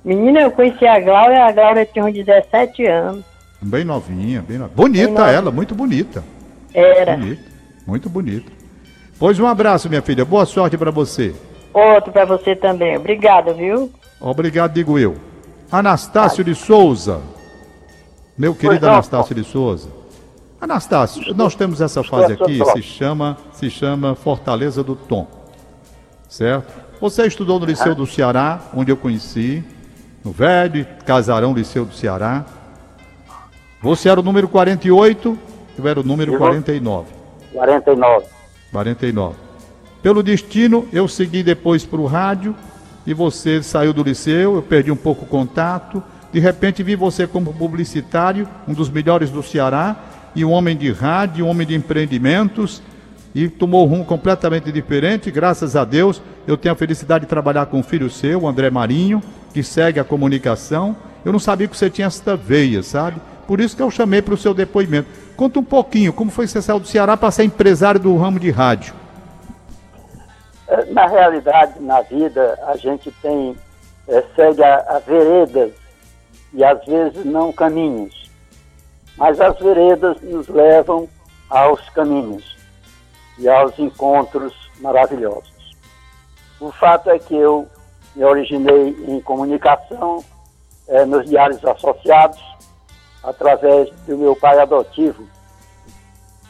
[0.03, 3.23] Menina, eu conheci a Glória, a Glória tinha uns 17 anos.
[3.61, 4.75] Bem novinha, bem novinha.
[4.75, 5.35] Bonita Bem novinha.
[5.37, 6.23] ela, muito bonita.
[6.73, 7.17] Era.
[7.17, 7.41] Bonita,
[7.85, 8.51] muito bonita.
[9.19, 10.23] Pois um abraço, minha filha.
[10.23, 11.35] Boa sorte para você.
[11.73, 12.95] Outro pra você também.
[12.97, 13.91] Obrigada, viu?
[14.19, 15.15] Obrigado, digo eu.
[15.71, 17.19] Anastácio de Souza.
[18.39, 19.89] Meu querido Anastácio de Souza.
[20.61, 25.27] Anastácio, nós temos essa fase aqui, se chama, se chama Fortaleza do Tom.
[26.29, 26.73] Certo?
[27.01, 29.61] Você estudou no Liceu do Ceará, onde eu conheci,
[30.23, 32.45] no velho Casarão Liceu do Ceará.
[33.81, 35.37] Você era o número 48,
[35.77, 37.07] eu era o número Eu vou- 49.
[37.51, 38.25] 49.
[38.71, 39.35] 49.
[40.01, 42.55] Pelo destino, eu segui depois para o rádio
[43.05, 46.01] e você saiu do liceu, eu perdi um pouco o contato.
[46.31, 49.95] De repente vi você como publicitário, um dos melhores do Ceará,
[50.35, 52.83] e um homem de rádio, um homem de empreendimentos,
[53.33, 55.31] e tomou um rumo completamente diferente.
[55.31, 58.69] Graças a Deus, eu tenho a felicidade de trabalhar com um filho seu, o André
[58.69, 59.21] Marinho,
[59.53, 60.95] que segue a comunicação.
[61.25, 63.19] Eu não sabia que você tinha esta veia, sabe?
[63.47, 65.09] Por isso que eu chamei para o seu depoimento.
[65.35, 68.39] Conta um pouquinho, como foi que você saiu do Ceará para ser empresário do ramo
[68.39, 68.93] de rádio?
[70.67, 73.55] É, na realidade, na vida, a gente tem,
[74.07, 75.71] é, segue a, a veredas
[76.53, 78.29] e às vezes não caminhos.
[79.17, 81.07] Mas as veredas nos levam
[81.49, 82.57] aos caminhos
[83.37, 85.77] e aos encontros maravilhosos.
[86.59, 87.67] O fato é que eu
[88.15, 90.23] me originei em comunicação
[90.87, 92.39] é, nos diários associados,
[93.23, 95.27] através do meu pai adotivo,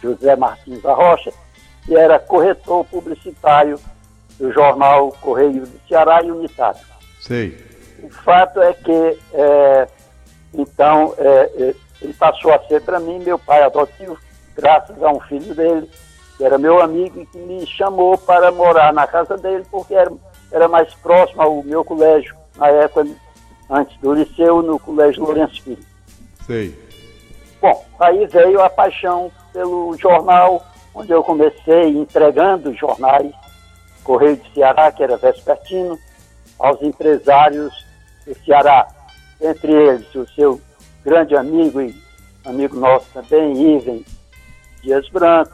[0.02, 1.32] José Martins da Rocha,
[1.86, 3.80] que era corretor publicitário
[4.38, 6.80] do jornal Correio do Ceará e Unitário.
[7.20, 7.69] Sei.
[8.04, 9.88] O fato é que, é,
[10.54, 14.18] então, é, é ele passou a ser para mim meu pai adotivo,
[14.56, 15.90] graças a um filho dele,
[16.38, 20.12] que era meu amigo e que me chamou para morar na casa dele, porque era,
[20.52, 23.06] era mais próximo ao meu colégio, na época,
[23.70, 25.84] antes do liceu, no Colégio Lourenço Filho.
[26.46, 26.90] Sei.
[27.62, 33.32] Bom, aí veio a paixão pelo jornal, onde eu comecei entregando jornais,
[34.04, 36.00] Correio de Ceará, que era vespertino,
[36.58, 37.89] aos empresários
[38.30, 38.88] do Ceará,
[39.42, 40.62] entre eles o seu
[41.04, 41.96] grande amigo e
[42.46, 44.06] amigo nosso também, Iven
[44.82, 45.52] Dias Branco,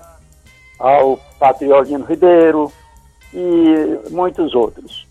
[0.77, 2.71] ao Patriolino Ribeiro
[3.33, 5.07] e muitos outros.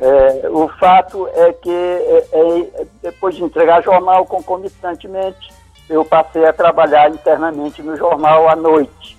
[0.00, 5.52] É, o fato é que é, é, depois de entregar jornal concomitantemente,
[5.90, 9.18] eu passei a trabalhar internamente no jornal à noite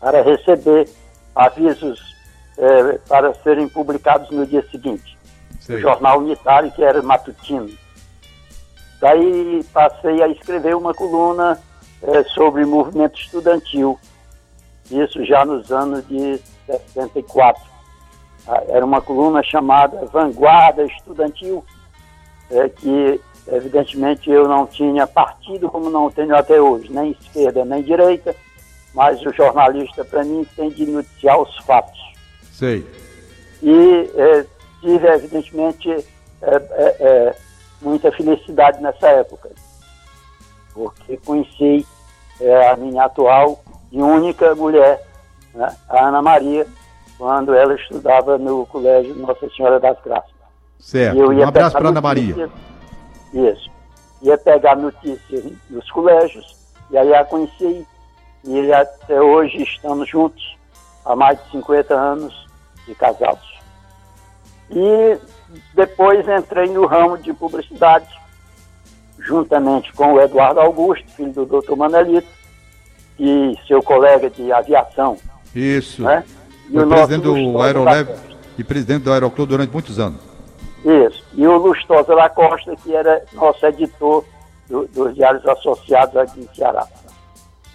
[0.00, 0.88] para receber
[1.36, 2.00] avisos
[2.58, 5.16] é, para serem publicados no dia seguinte.
[5.62, 5.76] Sei.
[5.76, 7.70] O jornal unitário que era matutino.
[9.00, 11.60] Daí passei a escrever uma coluna
[12.02, 13.98] é, sobre movimento estudantil,
[14.90, 17.62] isso já nos anos de 64
[18.46, 21.64] ah, era uma coluna chamada Vanguarda Estudantil,
[22.50, 27.82] é, que evidentemente eu não tinha partido como não tenho até hoje, nem esquerda nem
[27.82, 28.34] direita,
[28.94, 31.98] mas o jornalista para mim tem de noticiar os fatos.
[32.52, 32.86] Sei.
[33.62, 34.46] E é,
[34.82, 35.90] tive evidentemente
[36.42, 37.36] é, é, é
[37.80, 39.50] muita felicidade nessa época,
[40.74, 41.86] porque conheci
[42.40, 45.02] é, a minha atual e única mulher,
[45.54, 46.66] né, a Ana Maria,
[47.16, 50.32] quando ela estudava no Colégio Nossa Senhora das Graças.
[50.78, 51.16] Certo.
[51.18, 52.50] um abraço para Ana Maria.
[53.32, 53.70] Isso.
[54.22, 56.56] Ia pegar notícias nos colégios,
[56.90, 57.86] e aí a conheci,
[58.44, 60.56] e até hoje estamos juntos,
[61.04, 62.48] há mais de 50 anos
[62.86, 63.51] de casados.
[64.72, 65.18] E
[65.74, 68.08] depois entrei no ramo de publicidade,
[69.18, 72.28] juntamente com o Eduardo Augusto, filho do doutor Manelito,
[73.18, 75.18] e seu colega de aviação.
[75.54, 76.02] Isso.
[76.02, 76.24] Né?
[76.72, 78.08] Foi presidente do Aerolev
[78.58, 80.20] e presidente do Aeroclube durante muitos anos.
[80.84, 81.22] Isso.
[81.34, 84.24] E o Lustosa da Costa, que era nosso editor
[84.68, 86.86] do, dos diários associados aqui em Ceará.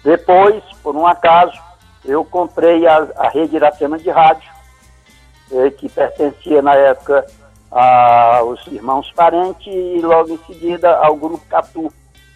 [0.04, 1.58] Depois, por um acaso,
[2.04, 4.50] eu comprei a, a rede Iracema de rádio,
[5.52, 7.26] eh, que pertencia na época
[7.70, 11.92] aos irmãos Parente e logo em seguida ao Grupo Catu,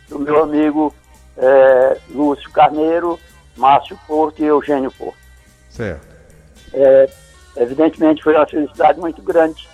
[0.09, 0.95] do meu amigo
[1.37, 3.19] eh, Lúcio Carneiro,
[3.57, 5.17] Márcio Porto e Eugênio Porto.
[5.71, 6.13] Certo
[6.73, 7.09] é,
[7.57, 9.69] evidentemente foi uma felicidade muito grande,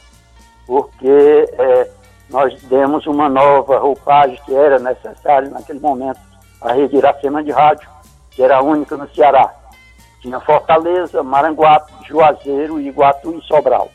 [0.66, 1.08] porque
[1.52, 1.90] é,
[2.28, 6.20] nós demos uma nova roupagem que era necessária naquele momento,
[6.60, 7.88] a rede Iracema de rádio,
[8.30, 9.54] que era a única no Ceará.
[10.20, 13.90] Tinha Fortaleza, Maranguape, Juazeiro, Iguatu e Sobral.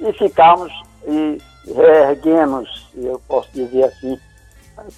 [0.00, 0.72] E ficamos
[1.06, 1.40] e
[1.74, 4.18] reerguemos, eu posso dizer assim,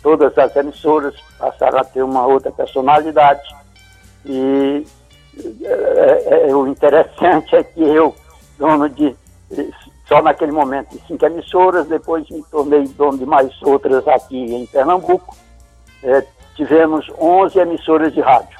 [0.02, 3.42] todas as emissoras passaram a ter uma outra personalidade
[4.24, 4.84] e
[5.62, 8.14] é, é, o interessante é que eu,
[8.58, 9.14] dono de,
[10.06, 14.66] só naquele momento, de cinco emissoras, depois me tornei dono de mais outras aqui em
[14.66, 15.36] Pernambuco.
[16.02, 16.24] É,
[16.56, 18.57] tivemos 11 emissoras de rádio.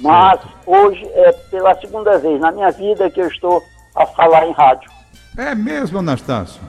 [0.00, 3.62] Mas hoje é pela segunda vez na minha vida que eu estou
[3.94, 4.90] a falar em rádio.
[5.36, 6.60] É mesmo, Anastácio?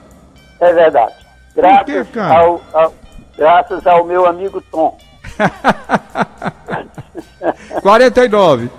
[0.60, 1.14] É verdade.
[1.54, 2.94] Graças, quê, ao, ao,
[3.36, 4.96] graças ao meu amigo Tom.
[7.82, 8.70] 49.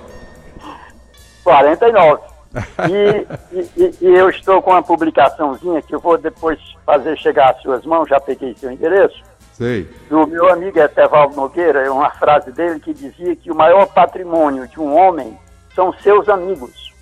[1.44, 2.22] 49.
[2.90, 7.62] E, e, e, eu estou com uma publicaçãozinha que eu vou depois fazer chegar às
[7.62, 9.22] suas mãos, já peguei seu endereço.
[9.58, 9.90] Sei.
[10.08, 14.68] Do meu amigo Etevaldo Nogueira, é uma frase dele que dizia que o maior patrimônio
[14.68, 15.36] de um homem
[15.74, 16.94] são seus amigos.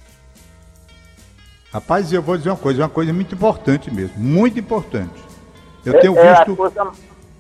[1.74, 5.22] Rapaz, eu vou dizer uma coisa, uma coisa muito importante mesmo, muito importante.
[5.86, 6.53] Eu é, tenho é visto.
[6.53, 6.91] A coisa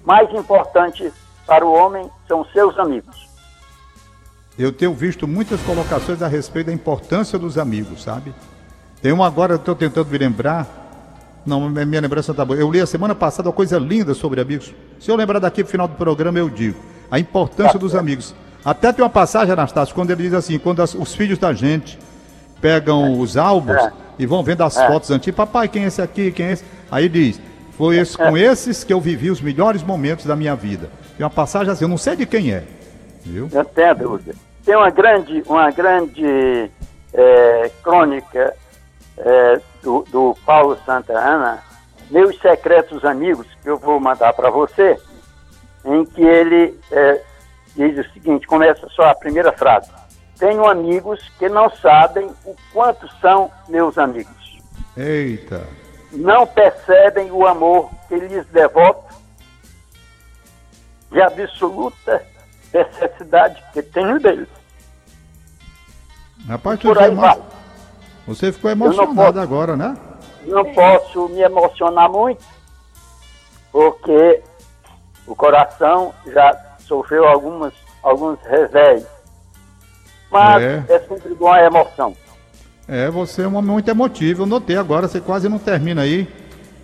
[0.03, 1.13] mais importante
[1.47, 3.25] para o homem são seus amigos.
[4.59, 8.35] Eu tenho visto muitas colocações a respeito da importância dos amigos, sabe?
[9.01, 10.84] Tem uma agora, estou tentando me lembrar.
[11.45, 12.59] Não, minha lembrança está boa.
[12.59, 14.73] Eu li a semana passada uma coisa linda sobre amigos.
[14.99, 16.79] Se eu lembrar daqui no final do programa, eu digo.
[17.11, 18.33] A importância dos amigos.
[18.63, 21.99] Até tem uma passagem, Anastácio, quando ele diz assim: quando as, os filhos da gente
[22.59, 23.91] pegam os álbuns é.
[24.17, 24.87] e vão vendo as é.
[24.87, 26.31] fotos antigas, papai, quem é esse aqui?
[26.31, 26.63] Quem é esse?
[26.89, 27.39] Aí diz:
[27.77, 28.41] foi esse, com é.
[28.41, 30.89] esses que eu vivi os melhores momentos da minha vida.
[31.19, 32.63] E uma passagem assim, eu não sei de quem é.
[33.23, 33.49] Viu?
[33.53, 34.33] Não tem dúvida.
[34.65, 36.71] Tem uma grande, uma grande
[37.13, 38.53] é, crônica
[39.17, 41.63] é, do, do Paulo Santa Ana,
[42.09, 44.99] Meus Secretos Amigos, que eu vou mandar para você,
[45.83, 47.21] em que ele é,
[47.75, 49.89] diz o seguinte, começa só a primeira frase.
[50.37, 54.59] Tenho amigos que não sabem o quanto são meus amigos.
[54.97, 55.65] Eita!
[56.11, 59.15] Não percebem o amor que lhes devoto
[61.11, 62.25] de absoluta
[62.73, 64.47] necessidade que tenho deles.
[66.47, 67.41] Rapaz, por aí vai.
[68.27, 69.95] Você ficou emocionado posso, agora, né?
[70.45, 72.43] Não posso me emocionar muito,
[73.71, 74.41] porque
[75.27, 79.05] o coração já sofreu algumas, alguns revés.
[80.31, 80.83] Mas é.
[80.89, 82.15] é sempre bom a emoção.
[82.87, 84.43] É, você é um homem muito emotivo.
[84.43, 86.27] Eu notei agora, você quase não termina aí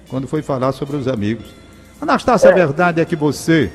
[0.09, 1.53] quando foi falar sobre os amigos.
[1.99, 2.51] Anastácia, é.
[2.51, 3.71] a verdade é que você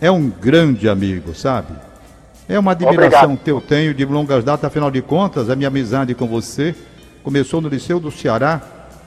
[0.00, 1.72] é um grande amigo, sabe?
[2.48, 3.38] É uma admiração Obrigado.
[3.44, 6.74] que eu tenho de longas datas, afinal de contas, a minha amizade com você
[7.28, 8.58] começou no Liceu do Ceará,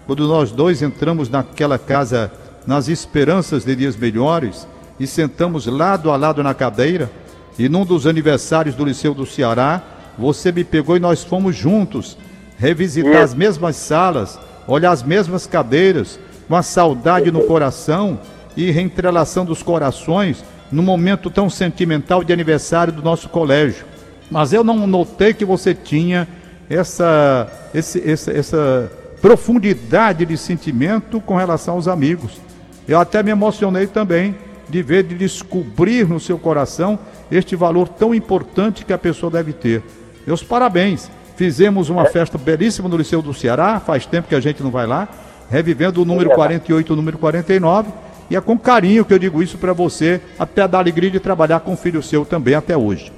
[0.05, 2.31] quando nós dois entramos naquela casa
[2.67, 4.67] nas esperanças de dias melhores
[4.99, 7.09] e sentamos lado a lado na cadeira.
[7.57, 9.81] E num dos aniversários do Liceu do Ceará,
[10.19, 12.15] você me pegou e nós fomos juntos
[12.59, 18.19] revisitar as mesmas salas, olhar as mesmas cadeiras, com a saudade no coração
[18.55, 23.83] e reentrelação dos corações num momento tão sentimental de aniversário do nosso colégio.
[24.29, 26.27] Mas eu não notei que você tinha
[26.71, 28.91] essa, esse, essa, essa
[29.21, 32.39] profundidade de sentimento com relação aos amigos.
[32.87, 34.35] Eu até me emocionei também
[34.69, 36.97] de ver, de descobrir no seu coração
[37.29, 39.83] este valor tão importante que a pessoa deve ter.
[40.25, 41.09] Meus parabéns.
[41.35, 44.85] Fizemos uma festa belíssima no Liceu do Ceará, faz tempo que a gente não vai
[44.85, 45.07] lá,
[45.49, 47.91] revivendo o número 48 o número 49.
[48.29, 51.61] E é com carinho que eu digo isso para você, até dar alegria de trabalhar
[51.61, 53.11] com o filho seu também até hoje.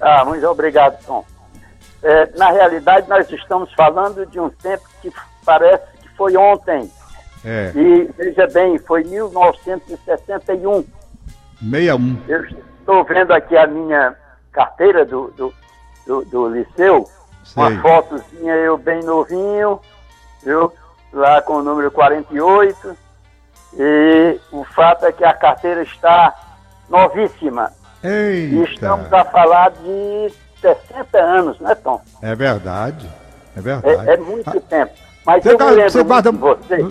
[0.00, 1.24] Ah, muito obrigado, Tom.
[2.02, 5.12] É, na realidade, nós estamos falando de um tempo que
[5.44, 6.90] parece que foi ontem.
[7.44, 7.72] É.
[7.74, 10.84] E veja bem, foi 1961.
[11.60, 12.22] 61.
[12.28, 14.14] Eu estou vendo aqui a minha
[14.52, 15.54] carteira do, do,
[16.06, 17.08] do, do liceu,
[17.44, 17.62] Sei.
[17.62, 19.80] uma fotozinha eu bem novinho,
[20.44, 20.72] viu?
[21.12, 22.96] Lá com o número 48.
[23.74, 26.34] E o fato é que a carteira está
[26.88, 27.72] novíssima.
[28.02, 28.54] Eita.
[28.54, 32.00] E estamos a falar de 60 anos, né, Tom?
[32.22, 33.08] É verdade.
[33.56, 34.08] É verdade.
[34.08, 34.92] É, é muito ah, tempo.
[35.24, 36.32] Mas você eu me lembro você guarda...
[36.32, 36.86] de você.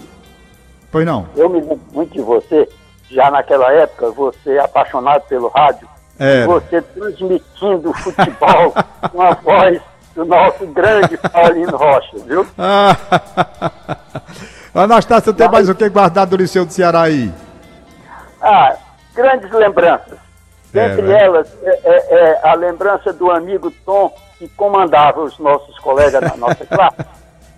[0.91, 1.27] Pois não.
[1.35, 2.69] Eu me lembro muito de você,
[3.09, 5.87] já naquela época, você é apaixonado pelo rádio,
[6.19, 6.45] é.
[6.45, 8.73] você transmitindo futebol
[9.11, 9.81] com a voz
[10.15, 12.45] do nosso grande Paulino Rocha, viu?
[14.73, 17.31] Anastácio, tem mais o que guardar do Liceu do Ceará aí?
[18.41, 18.75] Ah,
[19.15, 20.26] grandes lembranças.
[20.73, 21.23] É, Entre né?
[21.23, 26.35] elas, é, é, é, a lembrança do amigo Tom, que comandava os nossos colegas na
[26.35, 27.05] nossa classe,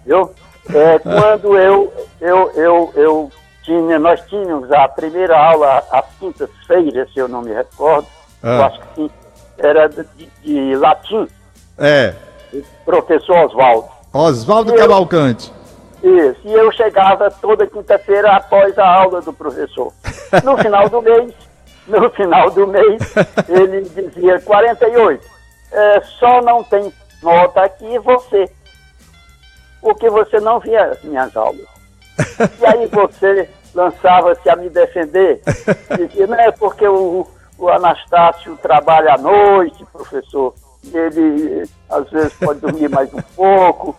[0.05, 0.31] viu?
[0.73, 1.91] É, quando eu,
[2.21, 3.31] eu, eu, eu
[3.63, 8.07] tinha, nós tínhamos a primeira aula às quintas-feiras, se eu não me recordo,
[8.43, 8.47] ah.
[8.47, 9.09] eu acho que sim,
[9.57, 10.05] era de,
[10.43, 11.27] de latim.
[11.77, 12.13] É.
[12.85, 13.89] Professor Oswaldo.
[14.13, 15.51] Oswaldo Cavalcante.
[16.01, 19.91] Isso, e eu chegava toda quinta-feira após a aula do professor.
[20.43, 21.33] No final do mês,
[21.99, 23.01] no final do mês,
[23.49, 25.25] ele dizia 48.
[25.71, 28.49] É, só não tem nota aqui você.
[29.81, 31.67] Porque você não via as minhas aulas.
[32.59, 35.41] E aí você lançava-se a me defender.
[35.95, 37.25] Dizia, não é porque o,
[37.57, 40.53] o Anastácio trabalha à noite, professor.
[40.93, 43.95] Ele às vezes pode dormir mais um pouco.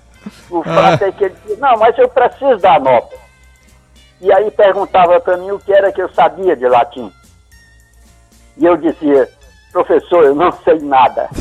[0.51, 3.17] O fato é que ele dizia, não, mas eu preciso dar nota.
[4.21, 7.11] E aí perguntava para mim o que era que eu sabia de latim.
[8.61, 9.29] E eu dizia,
[9.73, 11.31] professor, eu não sei nada.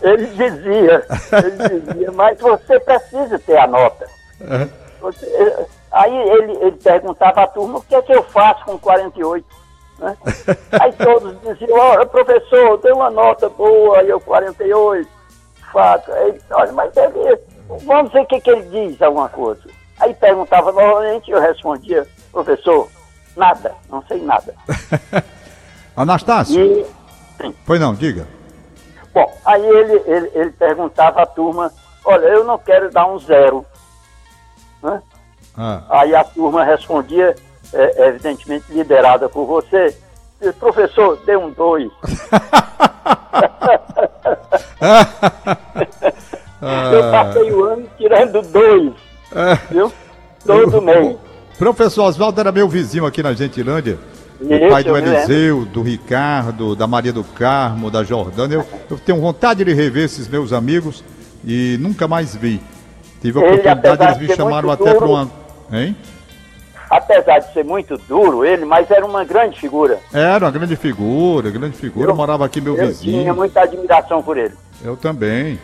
[0.00, 4.06] ele dizia, ele dizia, mas você precisa ter a nota.
[5.00, 9.44] Você, aí ele, ele perguntava à turma o que é que eu faço com 48.
[9.98, 10.16] Né?
[10.80, 15.06] Aí todos diziam, oh, professor, deu uma nota boa, aí eu 48.
[15.72, 16.12] fato.
[16.12, 17.18] Aí, olha, mas deve,
[17.84, 19.60] vamos ver o que, que ele diz, alguma coisa.
[19.98, 22.88] Aí perguntava novamente eu respondia, professor,
[23.36, 24.54] nada, não sei nada.
[25.96, 26.60] Anastácio?
[26.60, 26.86] E,
[27.64, 28.26] Pois não, diga.
[29.14, 31.72] bom, aí ele, ele, ele perguntava à turma,
[32.04, 33.64] olha, eu não quero dar um zero.
[34.82, 35.00] Né?
[35.56, 37.34] Ah, Aí a turma respondia,
[37.72, 39.96] é, evidentemente liderada por você,
[40.58, 41.90] professor, dê um dois.
[46.92, 48.92] Eu passei o ano tirando dois,
[49.70, 49.92] viu?
[50.44, 51.16] Todo mês.
[51.60, 53.98] Professor Oswaldo era meu vizinho aqui na Gentilândia.
[54.40, 54.96] O Isso, pai do eu.
[54.96, 58.54] Eliseu, do Ricardo, da Maria do Carmo, da Jordana.
[58.54, 61.04] Eu, eu tenho vontade de rever esses meus amigos
[61.44, 62.62] e nunca mais vi.
[63.20, 65.30] Tive a oportunidade, eles me chamaram até para uma.
[65.70, 65.94] Hein?
[66.88, 69.98] Apesar de ser muito duro ele, mas era uma grande figura.
[70.14, 72.10] Era uma grande figura, grande figura.
[72.10, 73.20] Eu- morava aqui meu Eu vizinho.
[73.20, 74.54] tinha muita admiração por ele.
[74.82, 75.58] Eu também.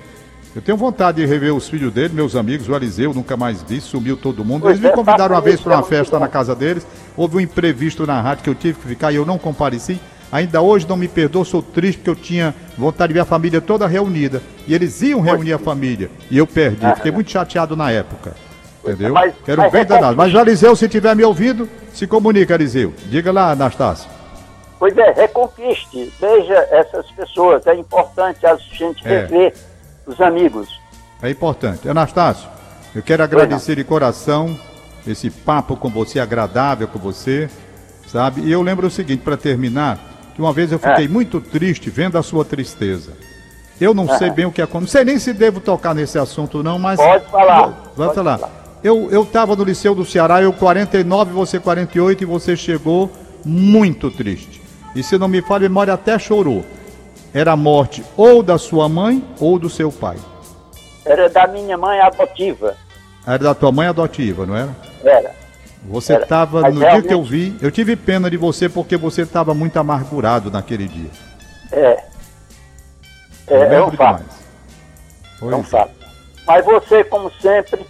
[0.57, 3.79] Eu tenho vontade de rever os filhos dele, meus amigos, o Eliseu, nunca mais vi,
[3.79, 4.67] sumiu todo mundo.
[4.71, 6.87] Eles me é, convidaram uma faça vez para uma é festa na casa deles.
[7.15, 10.01] Houve um imprevisto na rádio que eu tive que ficar e eu não compareci.
[10.33, 13.61] Ainda hoje não me perdoou, sou triste porque eu tinha vontade de ver a família
[13.61, 14.41] toda reunida.
[14.67, 16.11] E eles iam reunir a família.
[16.31, 16.87] E eu perdi.
[16.95, 18.35] Fiquei muito chateado na época.
[18.83, 19.13] Entendeu?
[19.13, 20.17] Mas- Quero bem é danado.
[20.17, 22.95] Mas o Eliseu, se estiver me ouvindo, se comunica, Eliseu.
[23.11, 24.09] Diga lá, Anastácio.
[24.79, 27.67] Pois é, reconquiste, veja essas pessoas.
[27.67, 29.53] É importante a gente É.
[30.07, 30.81] os amigos.
[31.23, 31.89] É importante.
[31.89, 32.49] Anastácio,
[32.95, 34.59] eu quero agradecer de coração
[35.07, 37.49] esse papo com você, agradável com você,
[38.07, 38.43] sabe?
[38.43, 39.99] E eu lembro o seguinte, para terminar,
[40.35, 41.09] que uma vez eu fiquei É.
[41.09, 43.13] muito triste vendo a sua tristeza.
[43.81, 46.63] Eu não sei bem o que aconteceu, não sei nem se devo tocar nesse assunto
[46.63, 46.99] não, mas...
[46.99, 47.63] Pode falar,
[47.97, 48.39] Vai pode falar.
[48.39, 48.53] falar.
[48.83, 53.11] Eu eu estava no Liceu do Ceará, eu 49, você 48, e você chegou
[53.45, 54.61] muito triste.
[54.95, 56.65] E se não me falha, a memória até chorou.
[57.37, 60.17] Era a morte ou da sua mãe ou do seu pai.
[61.05, 62.75] Era da minha mãe adotiva.
[63.27, 64.75] Era da tua mãe adotiva, não era?
[65.05, 65.35] Era.
[65.85, 69.21] Você estava, no dia que eu realmente- vi, eu tive pena de você porque você
[69.21, 71.11] estava muito amargurado naquele dia.
[71.73, 72.03] É.
[73.49, 74.17] É, é um fato.
[74.17, 74.23] demais.
[75.43, 75.93] É um Pois fato.
[76.47, 77.85] Mas você, como sempre,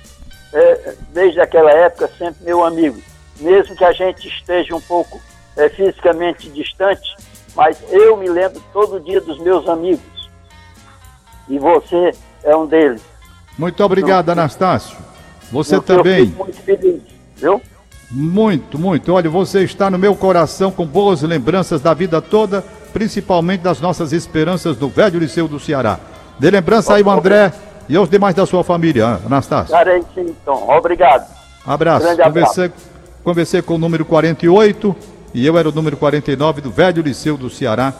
[0.53, 3.01] é, desde aquela época, sempre meu amigo.
[3.38, 5.20] Mesmo que a gente esteja um pouco
[5.57, 7.14] é, fisicamente distante,
[7.57, 10.30] mas eu me lembro todo dia dos meus amigos.
[11.48, 12.12] E você
[12.44, 13.02] é um deles.
[13.59, 14.96] Muito obrigado, Anastácio.
[15.50, 16.26] Você também.
[16.26, 17.00] muito feliz,
[17.36, 17.61] viu?
[18.11, 19.12] Muito, muito.
[19.12, 24.12] Olha, você está no meu coração com boas lembranças da vida toda, principalmente das nossas
[24.12, 25.98] esperanças do velho Liceu do Ceará.
[26.38, 27.52] Dê lembrança aí o André
[27.88, 29.72] e aos demais da sua família, Anastácio.
[29.72, 30.68] Darei sim, então.
[30.68, 31.26] Obrigado.
[31.64, 32.04] Abraço.
[32.04, 32.54] Grande abraço.
[32.54, 32.72] Conversei,
[33.24, 37.51] conversei com o número 48 e eu era o número 49 do velho Liceu do
[37.51, 37.93] Ceará.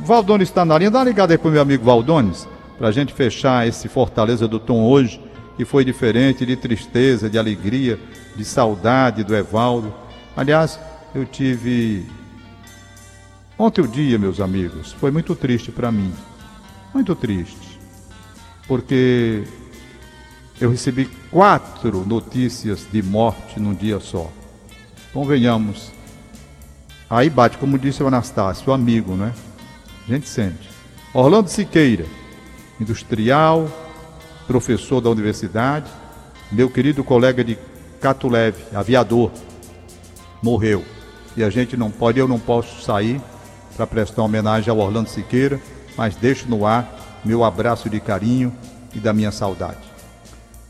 [0.00, 0.90] Valdones está na linha.
[0.90, 4.82] Dá uma ligada aí pro meu amigo Valdones, pra gente fechar esse Fortaleza do Tom
[4.82, 5.22] hoje,
[5.56, 7.96] que foi diferente de tristeza, de alegria,
[8.34, 9.94] de saudade do Evaldo.
[10.36, 10.80] Aliás,
[11.14, 12.04] eu tive.
[13.56, 16.12] Ontem o dia, meus amigos, foi muito triste para mim.
[16.92, 17.78] Muito triste.
[18.66, 19.44] Porque
[20.60, 24.28] eu recebi quatro notícias de morte num dia só.
[25.12, 25.99] Convenhamos.
[27.10, 29.34] Aí bate, como disse o Anastácio, o amigo, né?
[30.06, 30.70] A gente sente.
[31.12, 32.06] Orlando Siqueira,
[32.80, 33.68] industrial,
[34.46, 35.90] professor da universidade,
[36.52, 37.58] meu querido colega de
[38.00, 39.32] Catuleve, aviador,
[40.40, 40.84] morreu.
[41.36, 43.20] E a gente não pode, eu não posso sair
[43.76, 45.60] para prestar homenagem ao Orlando Siqueira,
[45.96, 48.52] mas deixo no ar meu abraço de carinho
[48.94, 49.78] e da minha saudade.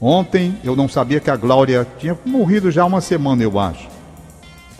[0.00, 3.99] Ontem eu não sabia que a Glória tinha morrido já uma semana, eu acho.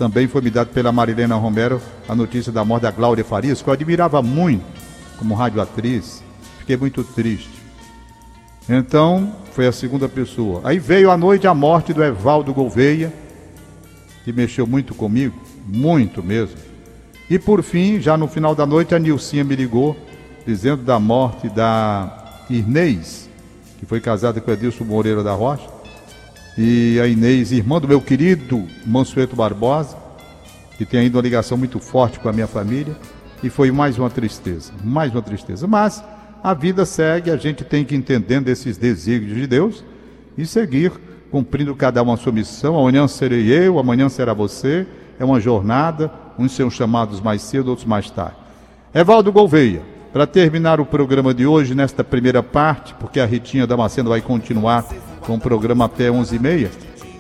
[0.01, 1.78] Também foi me dado pela Marilena Romero
[2.09, 4.64] a notícia da morte da Glória Farias, que eu admirava muito
[5.18, 6.24] como radioatriz.
[6.61, 7.51] Fiquei muito triste.
[8.66, 10.62] Então, foi a segunda pessoa.
[10.64, 13.12] Aí veio à noite a morte do Evaldo Gouveia,
[14.24, 16.57] que mexeu muito comigo, muito mesmo.
[17.28, 19.94] E por fim, já no final da noite, a Nilcinha me ligou,
[20.46, 23.28] dizendo da morte da Inês,
[23.78, 25.80] que foi casada com Edilson Moreira da Rocha.
[26.62, 29.96] E a Inês, irmã do meu querido Mansueto Barbosa,
[30.76, 32.94] que tem ainda uma ligação muito forte com a minha família.
[33.42, 35.66] E foi mais uma tristeza, mais uma tristeza.
[35.66, 36.04] Mas
[36.44, 39.82] a vida segue, a gente tem que ir entendendo esses desígnios de Deus
[40.36, 40.92] e seguir
[41.30, 42.78] cumprindo cada uma a sua missão.
[42.78, 44.86] Amanhã serei eu, amanhã será você.
[45.18, 48.36] É uma jornada, uns são chamados mais cedo, outros mais tarde.
[48.92, 49.80] Evaldo Gouveia,
[50.12, 54.84] para terminar o programa de hoje, nesta primeira parte, porque a Ritinha Damasceno vai continuar
[55.31, 56.68] com o programa até 11h30,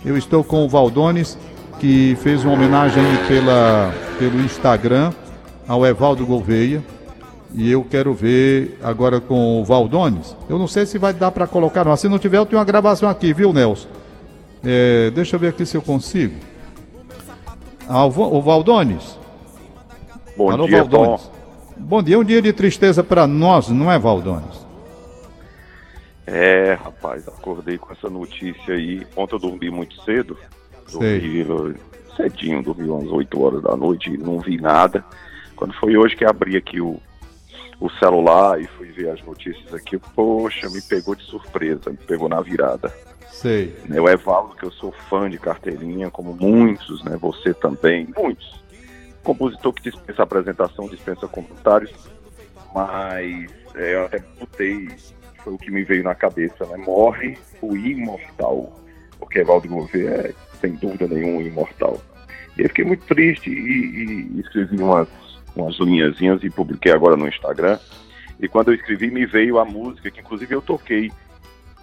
[0.04, 1.38] eu estou com o Valdones,
[1.78, 5.12] que fez uma homenagem aí pela, pelo Instagram
[5.68, 6.82] ao Evaldo Gouveia.
[7.54, 10.36] E eu quero ver agora com o Valdones.
[10.48, 11.96] Eu não sei se vai dar para colocar, não.
[11.96, 13.86] Se não tiver, eu tenho uma gravação aqui, viu, Nelson?
[14.64, 16.34] É, deixa eu ver aqui se eu consigo.
[17.88, 19.18] Ah, o, Valdones.
[20.36, 21.30] Bom Alô, dia, Valdones.
[21.76, 21.86] Bom.
[21.86, 24.69] bom dia, um dia de tristeza para nós, não é, Valdones?
[26.26, 29.06] É, rapaz, acordei com essa notícia aí.
[29.16, 30.36] Ontem eu dormi muito cedo.
[30.90, 31.76] Dormi Sei.
[32.16, 35.04] cedinho, dormi umas 8 horas da noite e não vi nada.
[35.56, 37.00] Quando foi hoje que abri aqui o,
[37.80, 42.28] o celular e fui ver as notícias aqui, poxa, me pegou de surpresa, me pegou
[42.28, 42.92] na virada.
[43.30, 43.74] Sei.
[43.88, 47.16] Né, o Evaldo, que eu sou fã de carteirinha, como muitos, né?
[47.20, 48.60] Você também, muitos.
[49.22, 51.92] Compositor que dispensa apresentação, dispensa comentários,
[52.74, 54.88] mas é, eu até botei,
[55.42, 56.76] foi o que me veio na cabeça, né?
[56.76, 58.72] Morre o imortal.
[59.18, 62.00] Porque Evaldo Gouveia é, sem dúvida nenhuma, imortal.
[62.56, 65.08] E eu fiquei muito triste e, e escrevi umas
[65.54, 67.78] umas linhazinhas e publiquei agora no Instagram.
[68.38, 71.12] E quando eu escrevi, me veio a música, que inclusive eu toquei.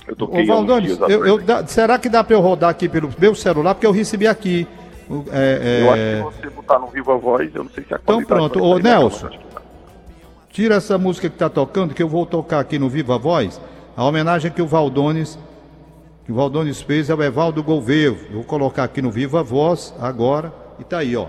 [0.08, 3.36] Eu toquei Ô, Valdones, eu, eu, será que dá para eu rodar aqui pelo meu
[3.36, 3.76] celular?
[3.76, 4.68] Porque eu recebi aqui.
[5.32, 6.20] É, é...
[6.20, 8.62] Eu acho que você botar no Viva Voz, eu não sei se a Então pronto,
[8.62, 9.30] ô Nelson,
[10.58, 13.62] tira essa música que está tocando, que eu vou tocar aqui no Viva Voz,
[13.96, 15.38] a homenagem que o Valdones,
[16.26, 18.12] que o Valdones fez ao Evaldo Gouveia.
[18.34, 21.28] Vou colocar aqui no Viva Voz agora, e tá aí, ó.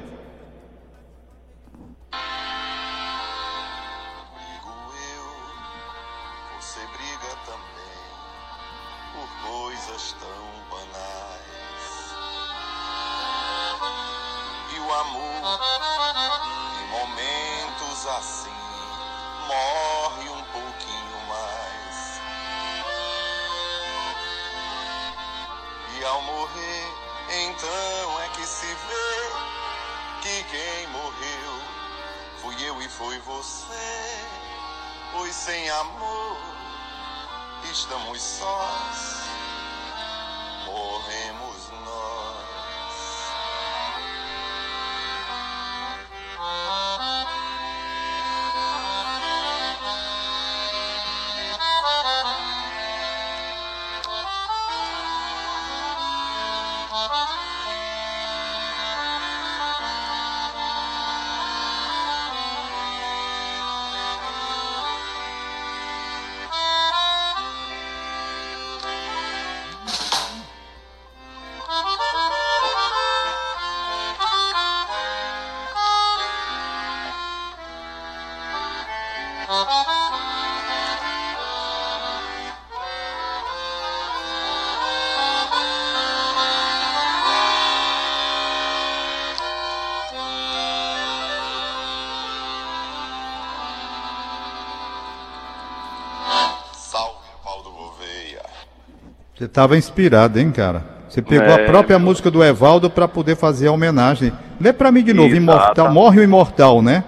[99.38, 100.82] Você estava inspirado, hein, cara?
[101.08, 102.08] Você pegou é, a própria meu...
[102.08, 104.32] música do Evaldo para poder fazer a homenagem.
[104.60, 105.32] Lê para mim de novo.
[105.32, 105.92] Imortal.
[105.92, 107.04] Morre o Imortal, né?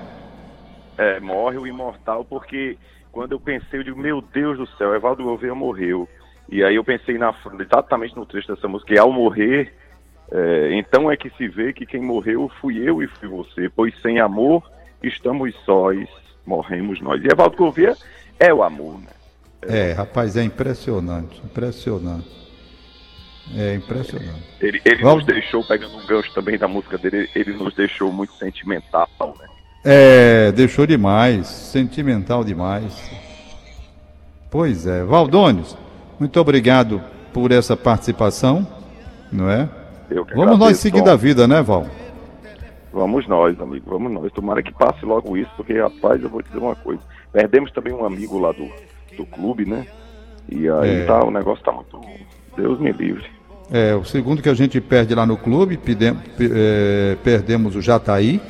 [0.97, 2.79] É, morre o Imortal, porque
[3.11, 6.09] quando eu pensei, eu digo, meu Deus do céu, Evaldo Gouveia morreu.
[6.49, 9.75] E aí eu pensei na, exatamente no trecho dessa música, e ao morrer,
[10.31, 13.93] é, então é que se vê que quem morreu fui eu e fui você, pois
[14.01, 14.63] sem amor
[15.03, 16.09] estamos sós,
[16.47, 17.21] morremos nós.
[17.25, 17.97] E Evaldo Gouveia
[18.39, 19.20] é o amor, né?
[19.63, 22.41] É, rapaz, é impressionante, impressionante.
[23.57, 24.45] É impressionante.
[24.61, 25.25] Ele, ele Vamos...
[25.25, 29.47] nos deixou, pegando um gancho também da música dele, ele nos deixou muito sentimental, né?
[29.85, 33.11] É, deixou demais, sentimental demais.
[34.51, 35.03] Pois é.
[35.03, 35.77] Valdones,
[36.19, 37.03] muito obrigado
[37.33, 38.67] por essa participação,
[39.33, 39.69] não é?
[40.35, 41.87] Vamos nós seguir da vida, né, Val?
[42.93, 44.33] Vamos nós, amigo, vamos nós.
[44.33, 47.01] Tomara que passe logo isso, porque, rapaz, eu vou te dizer uma coisa.
[47.33, 48.69] Perdemos também um amigo lá do,
[49.21, 49.87] do clube, né?
[50.49, 51.05] E aí é.
[51.05, 52.01] tá, o negócio tá muito.
[52.57, 53.25] Deus me livre.
[53.71, 58.41] É, o segundo que a gente perde lá no clube, perdemos, é, perdemos o Jataí,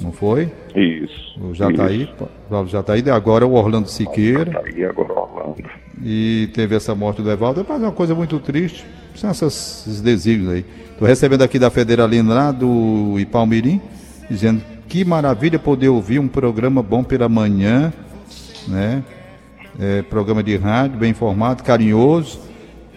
[0.00, 0.52] não foi?
[0.74, 1.40] Isso.
[1.40, 2.28] O Jataí, isso.
[2.50, 4.52] o Jataí, agora o Orlando Siqueira.
[4.52, 5.70] Jataí, agora o Orlando.
[6.02, 8.84] E teve essa morte do Evaldo, mas é uma coisa muito triste.
[9.14, 10.64] São essas, esses desígnios aí.
[10.90, 13.80] Estou recebendo aqui da Federalina lá do Ipalmirim,
[14.28, 17.92] dizendo que maravilha poder ouvir um programa bom pela manhã,
[18.68, 19.02] né?
[19.78, 22.40] É, programa de rádio, bem informado, carinhoso.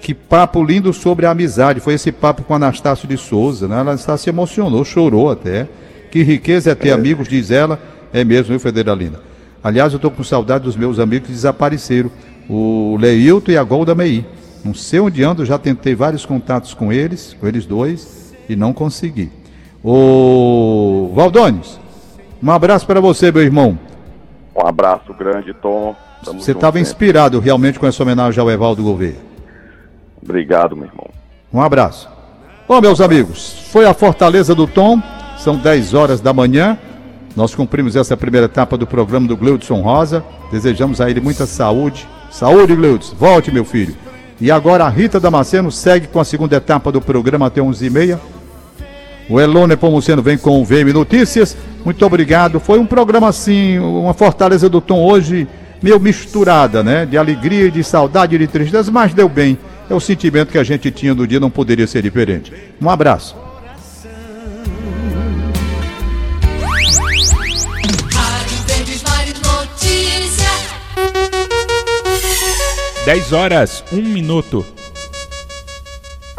[0.01, 1.79] Que papo lindo sobre a amizade.
[1.79, 3.75] Foi esse papo com Anastácio de Souza, né?
[3.75, 5.67] A Anastácio se emocionou, chorou até.
[6.11, 6.91] Que riqueza é ter é.
[6.91, 7.79] amigos, diz ela.
[8.11, 9.19] É mesmo, viu, Federalina?
[9.63, 12.11] Aliás, eu estou com saudade dos meus amigos que desapareceram.
[12.49, 14.25] O Leilton e a Golda Meir.
[14.63, 18.73] Não sei onde ando, já tentei vários contatos com eles, com eles dois, e não
[18.73, 19.31] consegui.
[19.83, 21.79] O Valdones,
[22.41, 23.77] um abraço para você, meu irmão.
[24.55, 25.95] Um abraço grande, Tom.
[26.31, 29.17] Você estava inspirado realmente com essa homenagem ao Evaldo Gouveia.
[30.21, 31.09] Obrigado, meu irmão.
[31.51, 32.09] Um abraço.
[32.67, 35.01] Bom, meus amigos, foi a Fortaleza do Tom,
[35.37, 36.77] são 10 horas da manhã.
[37.35, 40.23] Nós cumprimos essa primeira etapa do programa do Gleudson Rosa.
[40.51, 42.07] Desejamos a ele muita saúde.
[42.31, 43.15] Saúde, Gleudson.
[43.15, 43.95] Volte, meu filho.
[44.39, 48.19] E agora a Rita Damasceno segue com a segunda etapa do programa até 11h30.
[49.29, 51.57] O Elone Pomuceno vem com o VM Notícias.
[51.83, 52.59] Muito obrigado.
[52.59, 55.47] Foi um programa assim, uma Fortaleza do Tom hoje
[55.83, 57.05] meio misturada, né?
[57.05, 59.57] De alegria, de saudade, de tristeza, mas deu bem.
[59.89, 62.53] É o sentimento que a gente tinha no dia, não poderia ser diferente.
[62.81, 63.35] Um abraço.
[73.05, 74.65] 10 horas, 1 minuto.